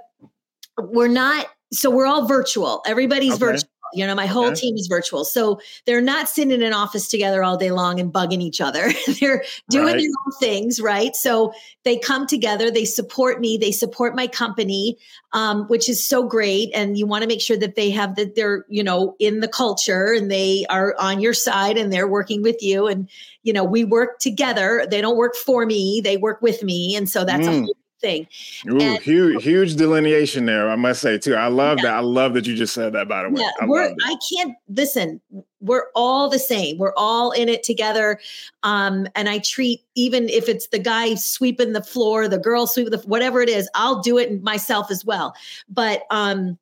[0.79, 2.83] we're not so we're all virtual.
[2.87, 3.41] Everybody's okay.
[3.41, 3.71] virtual.
[3.95, 4.55] You know, my whole okay.
[4.55, 5.25] team is virtual.
[5.25, 8.91] So they're not sitting in an office together all day long and bugging each other.
[9.21, 9.99] they're doing right.
[9.99, 11.15] their own things, right?
[11.15, 11.53] So
[11.85, 14.97] they come together, they support me, they support my company,
[15.33, 16.71] um, which is so great.
[16.75, 19.49] And you want to make sure that they have that they're, you know, in the
[19.49, 22.87] culture and they are on your side and they're working with you.
[22.87, 23.09] And,
[23.43, 24.87] you know, we work together.
[24.91, 26.97] They don't work for me, they work with me.
[26.97, 27.49] And so that's mm.
[27.49, 28.29] a whole thing.
[28.69, 31.35] Ooh, and, huge, huge delineation there, I must say too.
[31.35, 31.91] I love yeah.
[31.91, 31.95] that.
[31.97, 33.09] I love that you just said that.
[33.09, 35.21] By the way, yeah, I, we're, I can't listen.
[35.61, 36.77] We're all the same.
[36.79, 38.21] We're all in it together.
[38.63, 42.91] Um, and I treat even if it's the guy sweeping the floor, the girl sweeping
[42.91, 45.35] the whatever it is, I'll do it myself as well.
[45.69, 46.59] But um,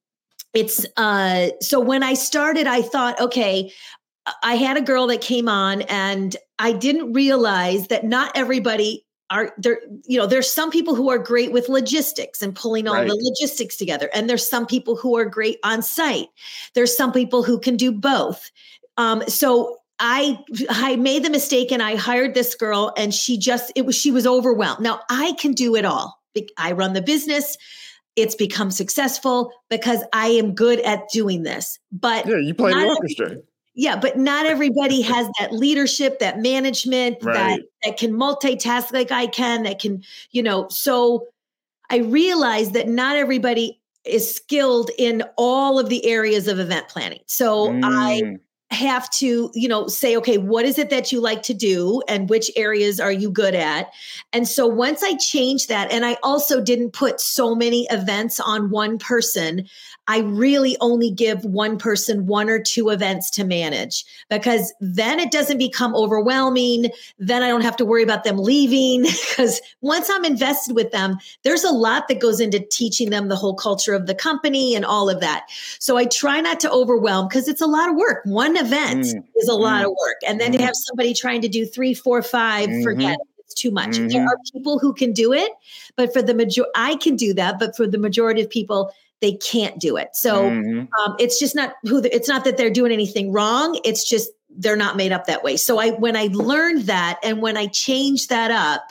[0.54, 3.72] it's uh, so when I started, I thought, okay,
[4.44, 9.52] I had a girl that came on and I didn't realize that not everybody are
[9.58, 13.08] there you know there's some people who are great with logistics and pulling all right.
[13.08, 16.28] the logistics together and there's some people who are great on site
[16.74, 18.50] there's some people who can do both
[18.98, 23.72] um, so I I made the mistake and I hired this girl and she just
[23.76, 24.80] it was she was overwhelmed.
[24.80, 26.20] Now I can do it all.
[26.58, 27.56] I run the business.
[28.16, 31.78] It's become successful because I am good at doing this.
[31.90, 33.36] But yeah, you play the orchestra.
[33.74, 37.34] Yeah, but not everybody has that leadership, that management, right.
[37.34, 41.26] that that can multitask like I can, that can, you know, so
[41.90, 47.20] I realize that not everybody is skilled in all of the areas of event planning.
[47.26, 47.80] So mm.
[47.84, 48.38] I
[48.74, 52.28] have to, you know, say, okay, what is it that you like to do and
[52.28, 53.92] which areas are you good at?
[54.32, 58.70] And so once I changed that, and I also didn't put so many events on
[58.70, 59.68] one person,
[60.08, 65.30] I really only give one person one or two events to manage because then it
[65.30, 66.90] doesn't become overwhelming.
[67.18, 71.18] Then I don't have to worry about them leaving because once I'm invested with them,
[71.44, 74.84] there's a lot that goes into teaching them the whole culture of the company and
[74.84, 75.46] all of that.
[75.78, 78.22] So I try not to overwhelm because it's a lot of work.
[78.24, 79.24] One event mm.
[79.36, 79.86] is a lot mm.
[79.86, 80.16] of work.
[80.26, 80.58] And then mm.
[80.58, 82.82] to have somebody trying to do three, four, five, mm-hmm.
[82.82, 83.90] forget it it's too much.
[83.90, 84.08] Mm-hmm.
[84.08, 85.52] There are people who can do it,
[85.96, 87.58] but for the major, I can do that.
[87.58, 88.92] But for the majority of people,
[89.22, 90.10] they can't do it.
[90.12, 90.80] So mm-hmm.
[90.80, 93.80] um, it's just not who the, it's not that they're doing anything wrong.
[93.84, 95.56] It's just they're not made up that way.
[95.56, 98.82] So I when I learned that and when I changed that up,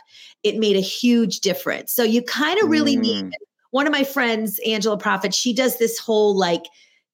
[0.41, 1.93] it made a huge difference.
[1.93, 3.01] So you kind of really mm.
[3.01, 3.31] need
[3.71, 6.63] one of my friends, Angela Profit, she does this whole like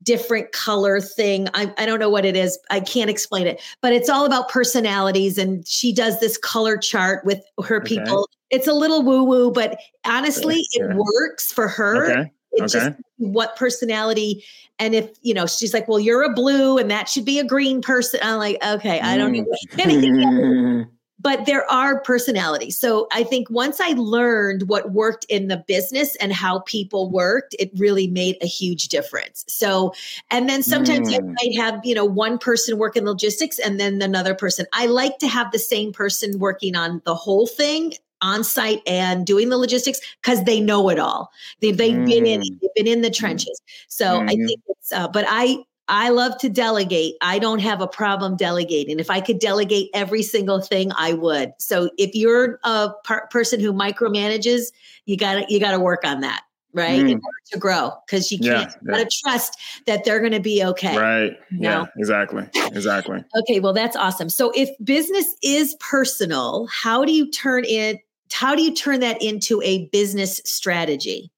[0.03, 1.47] different color thing.
[1.53, 2.57] I, I don't know what it is.
[2.69, 5.37] I can't explain it, but it's all about personalities.
[5.37, 7.97] And she does this color chart with her okay.
[7.97, 8.29] people.
[8.49, 12.11] It's a little woo woo, but honestly, it works for her.
[12.11, 12.31] Okay.
[12.57, 12.89] It okay.
[12.89, 14.43] just what personality
[14.79, 17.43] and if you know she's like well you're a blue and that should be a
[17.43, 19.45] green person i'm like okay i don't mm.
[19.79, 20.87] Anything.
[21.19, 26.15] but there are personalities so i think once i learned what worked in the business
[26.17, 29.93] and how people worked it really made a huge difference so
[30.29, 31.35] and then sometimes mm.
[31.41, 35.17] might have you know one person work in logistics and then another person i like
[35.17, 39.57] to have the same person working on the whole thing on site and doing the
[39.57, 41.29] logistics because they know it all.
[41.61, 42.05] They, have mm.
[42.05, 42.59] been in, mm.
[42.61, 43.61] they've been in the trenches.
[43.87, 44.29] So mm.
[44.29, 44.45] I mm-hmm.
[44.45, 45.57] think it's, uh, but I,
[45.89, 47.15] I love to delegate.
[47.21, 48.99] I don't have a problem delegating.
[48.99, 51.53] If I could delegate every single thing, I would.
[51.59, 54.73] So if you're a par- person who micromanages,
[55.05, 56.41] you got to you got to work on that,
[56.73, 56.99] right?
[56.99, 57.11] Mm.
[57.11, 58.97] In order to grow, because you can't yeah, yeah.
[58.97, 60.97] gotta trust that they're going to be okay.
[60.97, 61.37] Right.
[61.51, 61.85] Yeah.
[61.97, 62.49] Exactly.
[62.73, 63.23] Exactly.
[63.39, 63.61] okay.
[63.61, 64.29] Well, that's awesome.
[64.29, 68.01] So if business is personal, how do you turn it
[68.31, 71.31] how do you turn that into a business strategy?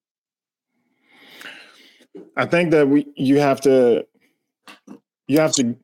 [2.35, 4.05] I think that we you have to
[5.27, 5.75] you have to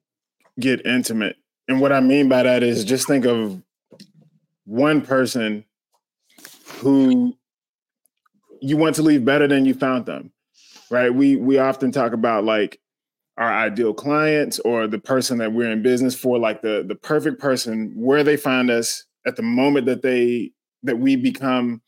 [0.60, 1.38] get intimate.
[1.68, 3.62] And what I mean by that is just think of
[4.66, 5.66] one person
[6.78, 7.36] who
[8.62, 10.32] you want to leave better than you found them.
[10.90, 11.14] Right?
[11.14, 12.80] We we often talk about like
[13.38, 17.40] our ideal clients or the person that we're in business for like the the perfect
[17.40, 20.52] person where they find us at the moment that they
[20.86, 21.82] that we become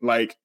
[0.00, 0.36] like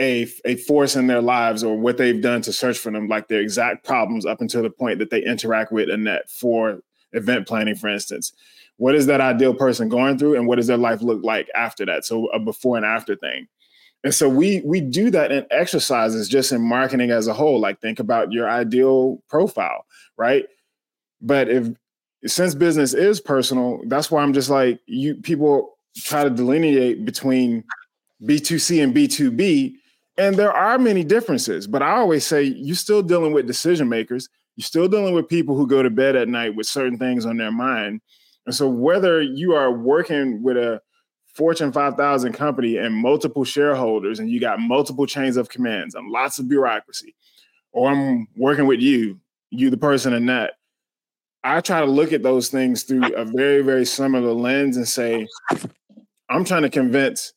[0.00, 3.28] a a force in their lives or what they've done to search for them, like
[3.28, 6.80] their exact problems up until the point that they interact with Annette for
[7.12, 8.32] event planning, for instance.
[8.76, 11.86] What is that ideal person going through, and what does their life look like after
[11.86, 12.04] that?
[12.04, 13.46] So a before and after thing.
[14.02, 17.60] And so we we do that in exercises, just in marketing as a whole.
[17.60, 20.46] Like think about your ideal profile, right?
[21.20, 21.68] But if
[22.26, 27.64] since business is personal, that's why I'm just like you people try to delineate between
[28.22, 29.74] B2C and B2B.
[30.16, 34.28] And there are many differences, but I always say you're still dealing with decision makers.
[34.56, 37.36] You're still dealing with people who go to bed at night with certain things on
[37.36, 38.00] their mind.
[38.46, 40.80] And so, whether you are working with a
[41.34, 46.38] Fortune 5000 company and multiple shareholders, and you got multiple chains of commands and lots
[46.38, 47.16] of bureaucracy,
[47.72, 49.18] or I'm working with you,
[49.50, 50.54] you, the person in that,
[51.42, 55.26] I try to look at those things through a very, very similar lens and say,
[56.34, 57.32] I'm trying to convince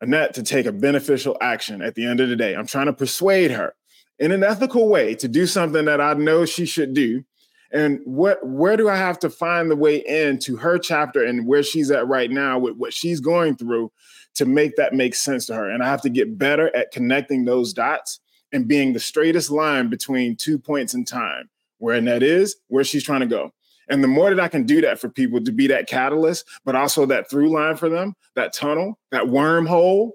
[0.00, 2.56] Annette to take a beneficial action at the end of the day.
[2.56, 3.74] I'm trying to persuade her
[4.18, 7.22] in an ethical way to do something that I know she should do.
[7.70, 11.62] And what where do I have to find the way into her chapter and where
[11.62, 13.92] she's at right now with what she's going through
[14.36, 15.70] to make that make sense to her?
[15.70, 18.20] And I have to get better at connecting those dots
[18.52, 23.04] and being the straightest line between two points in time, where Annette is, where she's
[23.04, 23.52] trying to go.
[23.90, 26.76] And the more that I can do that for people to be that catalyst, but
[26.76, 30.12] also that through line for them, that tunnel, that wormhole,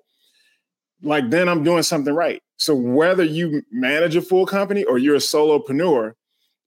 [1.03, 2.41] like then I'm doing something right.
[2.57, 6.13] So whether you manage a full company or you're a solopreneur,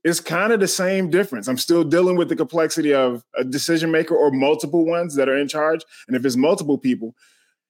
[0.05, 1.49] it's kind of the same difference.
[1.49, 5.37] I'm still dealing with the complexity of a decision maker or multiple ones that are
[5.37, 5.83] in charge.
[6.07, 7.15] And if it's multiple people,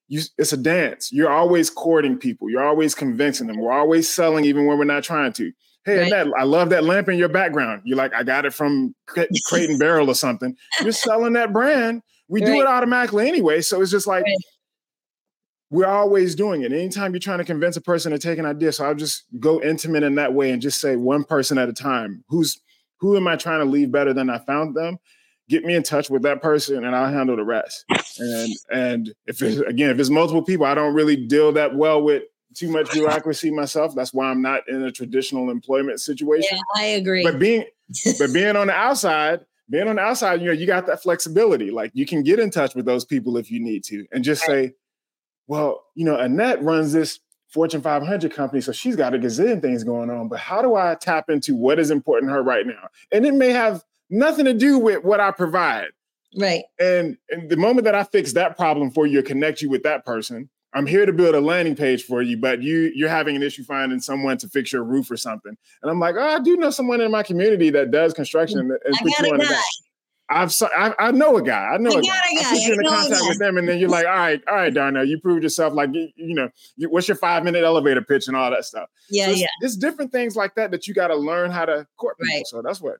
[0.08, 1.12] you, it's a dance.
[1.12, 2.50] You're always courting people.
[2.50, 3.58] You're always convincing them.
[3.58, 5.52] We're always selling, even when we're not trying to.
[5.88, 6.12] Hey, right.
[6.12, 7.82] Annette, I love that lamp in your background.
[7.84, 10.56] You're like, I got it from Crate and Barrel or something.
[10.82, 12.02] You're selling that brand.
[12.28, 12.46] We right.
[12.46, 13.62] do it automatically anyway.
[13.62, 14.36] So it's just like right.
[15.70, 16.72] we're always doing it.
[16.72, 19.62] Anytime you're trying to convince a person to take an idea, so I'll just go
[19.62, 22.22] intimate in that way and just say one person at a time.
[22.28, 22.60] Who's
[23.00, 24.98] who am I trying to leave better than I found them?
[25.48, 27.84] get me in touch with that person and I'll handle the rest.
[28.18, 32.02] And and if it's again, if it's multiple people, I don't really deal that well
[32.02, 32.24] with
[32.54, 33.94] too much bureaucracy myself.
[33.94, 36.56] That's why I'm not in a traditional employment situation.
[36.56, 37.22] Yeah, I agree.
[37.22, 37.64] But being
[38.18, 39.40] but being on the outside,
[39.70, 41.70] being on the outside, you know, you got that flexibility.
[41.70, 44.42] Like you can get in touch with those people if you need to and just
[44.44, 44.74] say,
[45.46, 49.82] well, you know, Annette runs this Fortune 500 company, so she's got a gazillion things
[49.82, 50.28] going on.
[50.28, 52.88] But how do I tap into what is important to her right now?
[53.10, 55.88] And it may have nothing to do with what I provide.
[56.36, 56.64] Right.
[56.78, 60.04] And, and the moment that I fix that problem for you, connect you with that
[60.04, 63.42] person, I'm here to build a landing page for you, but you you're having an
[63.42, 65.56] issue finding someone to fix your roof or something.
[65.82, 68.72] And I'm like, oh, I do know someone in my community that does construction and
[68.86, 69.60] I you on guy.
[70.30, 71.68] I've I, I, know a guy.
[71.72, 72.08] I know I a guy.
[72.08, 72.50] A guy.
[72.50, 74.74] I put you in contact with them, and then you're like, all right, all right,
[74.74, 75.72] Darnell, you proved yourself.
[75.72, 78.90] Like you, you know, you, what's your five minute elevator pitch and all that stuff.
[79.08, 79.46] Yeah, so it's, yeah.
[79.62, 82.36] It's different things like that that you got to learn how to court people.
[82.36, 82.46] Right.
[82.46, 82.96] So that's what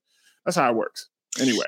[0.47, 1.11] that's how it works
[1.41, 1.67] anyway.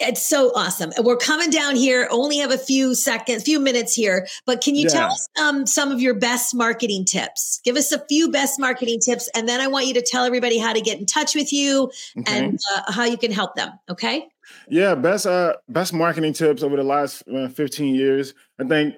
[0.00, 0.92] It's so awesome.
[0.98, 4.84] We're coming down here only have a few seconds few minutes here but can you
[4.84, 4.94] yeah.
[4.94, 7.60] tell us um, some of your best marketing tips?
[7.64, 10.58] Give us a few best marketing tips and then i want you to tell everybody
[10.58, 12.38] how to get in touch with you okay.
[12.38, 14.28] and uh, how you can help them okay?
[14.68, 18.94] Yeah best uh best marketing tips over the last uh, 15 years i think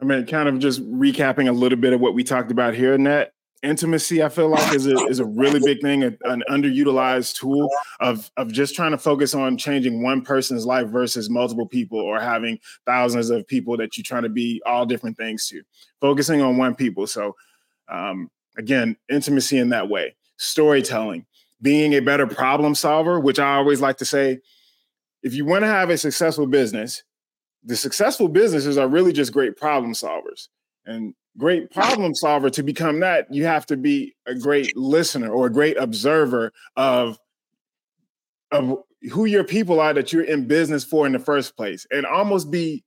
[0.00, 2.94] i mean kind of just recapping a little bit of what we talked about here
[2.94, 3.32] in that
[3.62, 7.68] intimacy i feel like is a, is a really big thing an underutilized tool
[8.00, 12.20] of of just trying to focus on changing one person's life versus multiple people or
[12.20, 15.62] having thousands of people that you're trying to be all different things to
[16.00, 17.06] focusing on one people.
[17.06, 17.34] So
[17.88, 21.24] um, again intimacy in that way storytelling
[21.62, 24.38] being a better problem solver which i always like to say
[25.22, 27.02] if you want to have a successful business
[27.66, 30.48] the successful businesses are really just great problem solvers.
[30.86, 35.46] And great problem solver to become that you have to be a great listener or
[35.46, 37.18] a great observer of
[38.52, 38.78] of
[39.10, 42.50] who your people are that you're in business for in the first place and almost
[42.50, 42.82] be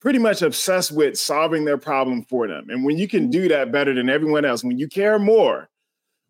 [0.00, 3.30] pretty much obsessed with solving their problem for them and when you can mm-hmm.
[3.30, 5.68] do that better than everyone else when you care more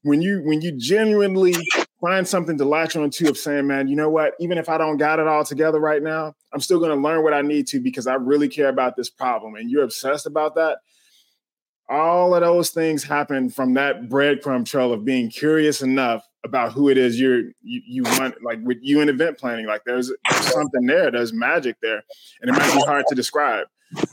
[0.02, 1.54] when you when you genuinely
[2.00, 4.34] find something to latch onto of saying man you know what?
[4.38, 7.24] Even if i don't got it all together right now i'm still going to learn
[7.24, 10.54] what i need to because i really care about this problem and you're obsessed about
[10.54, 10.78] that
[11.88, 16.88] all of those things happen from that breadcrumb trail of being curious enough about who
[16.88, 20.86] it is you're you, you want like with you in event planning like there's, something
[20.86, 22.02] there there's magic there
[22.40, 23.66] and it might be hard to describe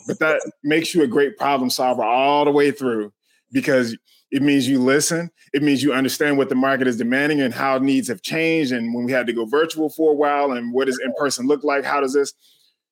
[0.08, 3.12] but that makes you a great problem solver all the way through
[3.52, 3.96] because
[4.32, 7.78] it means you listen it means you understand what the market is demanding and how
[7.78, 10.88] needs have changed and when we had to go virtual for a while and what
[10.88, 12.34] does in person look like how does this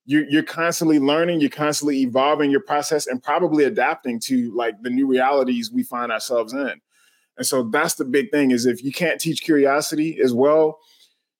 [0.06, 4.90] you're, you're constantly learning you're constantly evolving your process and probably adapting to like the
[4.90, 6.82] new realities we find ourselves in.
[7.38, 10.80] And so that's the big thing is if you can't teach curiosity as well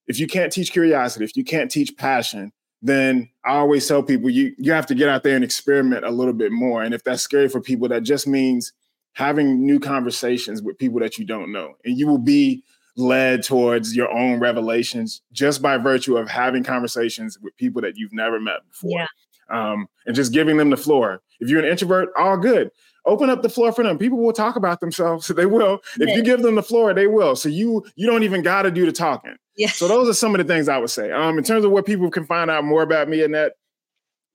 [0.08, 2.52] if you can't teach curiosity if you can't teach passion
[2.82, 6.12] then i always tell people you you have to get out there and experiment a
[6.12, 6.84] little bit more.
[6.84, 8.74] And if that's scary for people that just means
[9.14, 11.76] having new conversations with people that you don't know.
[11.86, 12.64] And you will be
[12.96, 18.14] led towards your own revelations just by virtue of having conversations with people that you've
[18.14, 19.00] never met before.
[19.00, 19.08] Yeah.
[19.50, 21.22] Um, and just giving them the floor.
[21.40, 22.70] If you're an introvert, all good.
[23.06, 23.98] Open up the floor for them.
[23.98, 25.26] People will talk about themselves.
[25.26, 25.80] So they will.
[26.00, 27.36] If you give them the floor, they will.
[27.36, 29.36] So you you don't even got to do the talking.
[29.58, 29.68] Yeah.
[29.68, 31.12] So those are some of the things I would say.
[31.12, 33.54] Um, in terms of what people can find out more about me and that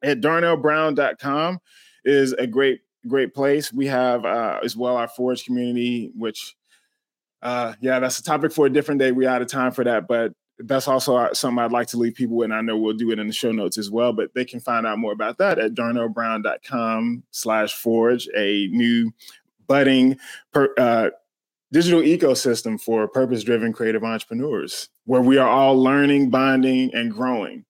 [0.03, 1.59] at darnellbrown.com
[2.05, 3.73] is a great great place.
[3.73, 6.55] We have uh, as well our Forge community, which
[7.43, 9.13] uh, yeah, that's a topic for a different day.
[9.13, 12.15] We're out of time for that, but that's also uh, something I'd like to leave
[12.15, 12.47] people with.
[12.47, 14.61] And I know we'll do it in the show notes as well, but they can
[14.61, 19.13] find out more about that at darnellbrown.com slash forge, a new
[19.67, 20.19] budding
[20.53, 21.11] per, uh,
[21.71, 27.65] digital ecosystem for purpose-driven creative entrepreneurs where we are all learning, bonding, and growing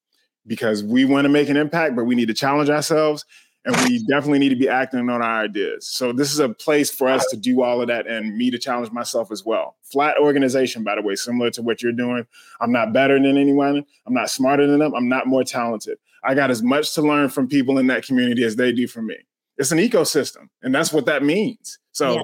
[0.46, 3.24] because we want to make an impact, but we need to challenge ourselves
[3.68, 5.86] and we definitely need to be acting on our ideas.
[5.86, 8.58] So this is a place for us to do all of that and me to
[8.58, 9.76] challenge myself as well.
[9.82, 12.26] Flat organization, by the way, similar to what you're doing.
[12.62, 13.84] I'm not better than anyone.
[14.06, 14.94] I'm not smarter than them.
[14.94, 15.98] I'm not more talented.
[16.24, 19.06] I got as much to learn from people in that community as they do from
[19.06, 19.16] me.
[19.58, 21.78] It's an ecosystem, and that's what that means.
[21.92, 22.22] So yeah.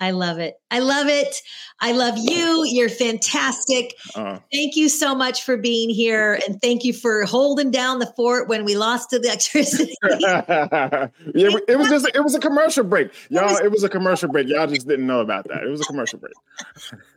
[0.00, 0.54] I love it.
[0.70, 1.42] I love it.
[1.80, 2.64] I love you.
[2.66, 3.94] You're fantastic.
[4.14, 6.38] Uh, thank you so much for being here.
[6.46, 9.94] And thank you for holding down the fort when we lost to the electricity.
[10.20, 13.10] yeah, it was just it was a commercial break.
[13.28, 14.48] Y'all, it was a commercial break.
[14.48, 15.62] Y'all just didn't know about that.
[15.64, 16.34] It was a commercial break.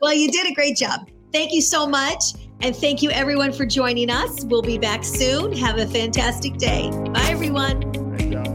[0.00, 1.08] well, you did a great job.
[1.32, 2.22] Thank you so much.
[2.60, 4.44] And thank you everyone for joining us.
[4.44, 5.52] We'll be back soon.
[5.52, 6.90] Have a fantastic day.
[7.12, 8.51] Bye everyone.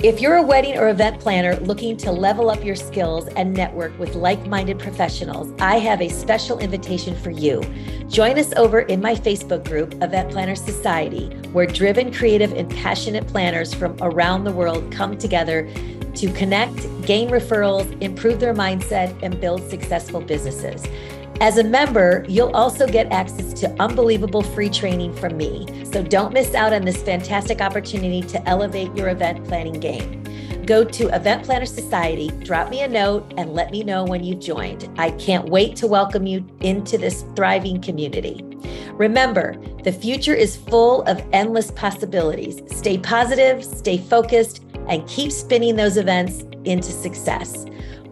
[0.00, 3.98] If you're a wedding or event planner looking to level up your skills and network
[3.98, 7.64] with like minded professionals, I have a special invitation for you.
[8.08, 13.26] Join us over in my Facebook group, Event Planner Society, where driven, creative, and passionate
[13.26, 15.68] planners from around the world come together
[16.14, 20.86] to connect, gain referrals, improve their mindset, and build successful businesses.
[21.40, 25.84] As a member, you'll also get access to unbelievable free training from me.
[25.84, 30.24] So don't miss out on this fantastic opportunity to elevate your event planning game.
[30.66, 34.40] Go to Event Planner Society, drop me a note, and let me know when you've
[34.40, 34.90] joined.
[34.98, 38.44] I can't wait to welcome you into this thriving community.
[38.94, 42.60] Remember, the future is full of endless possibilities.
[42.76, 47.64] Stay positive, stay focused, and keep spinning those events into success.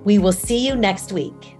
[0.04, 1.55] We will see you next week.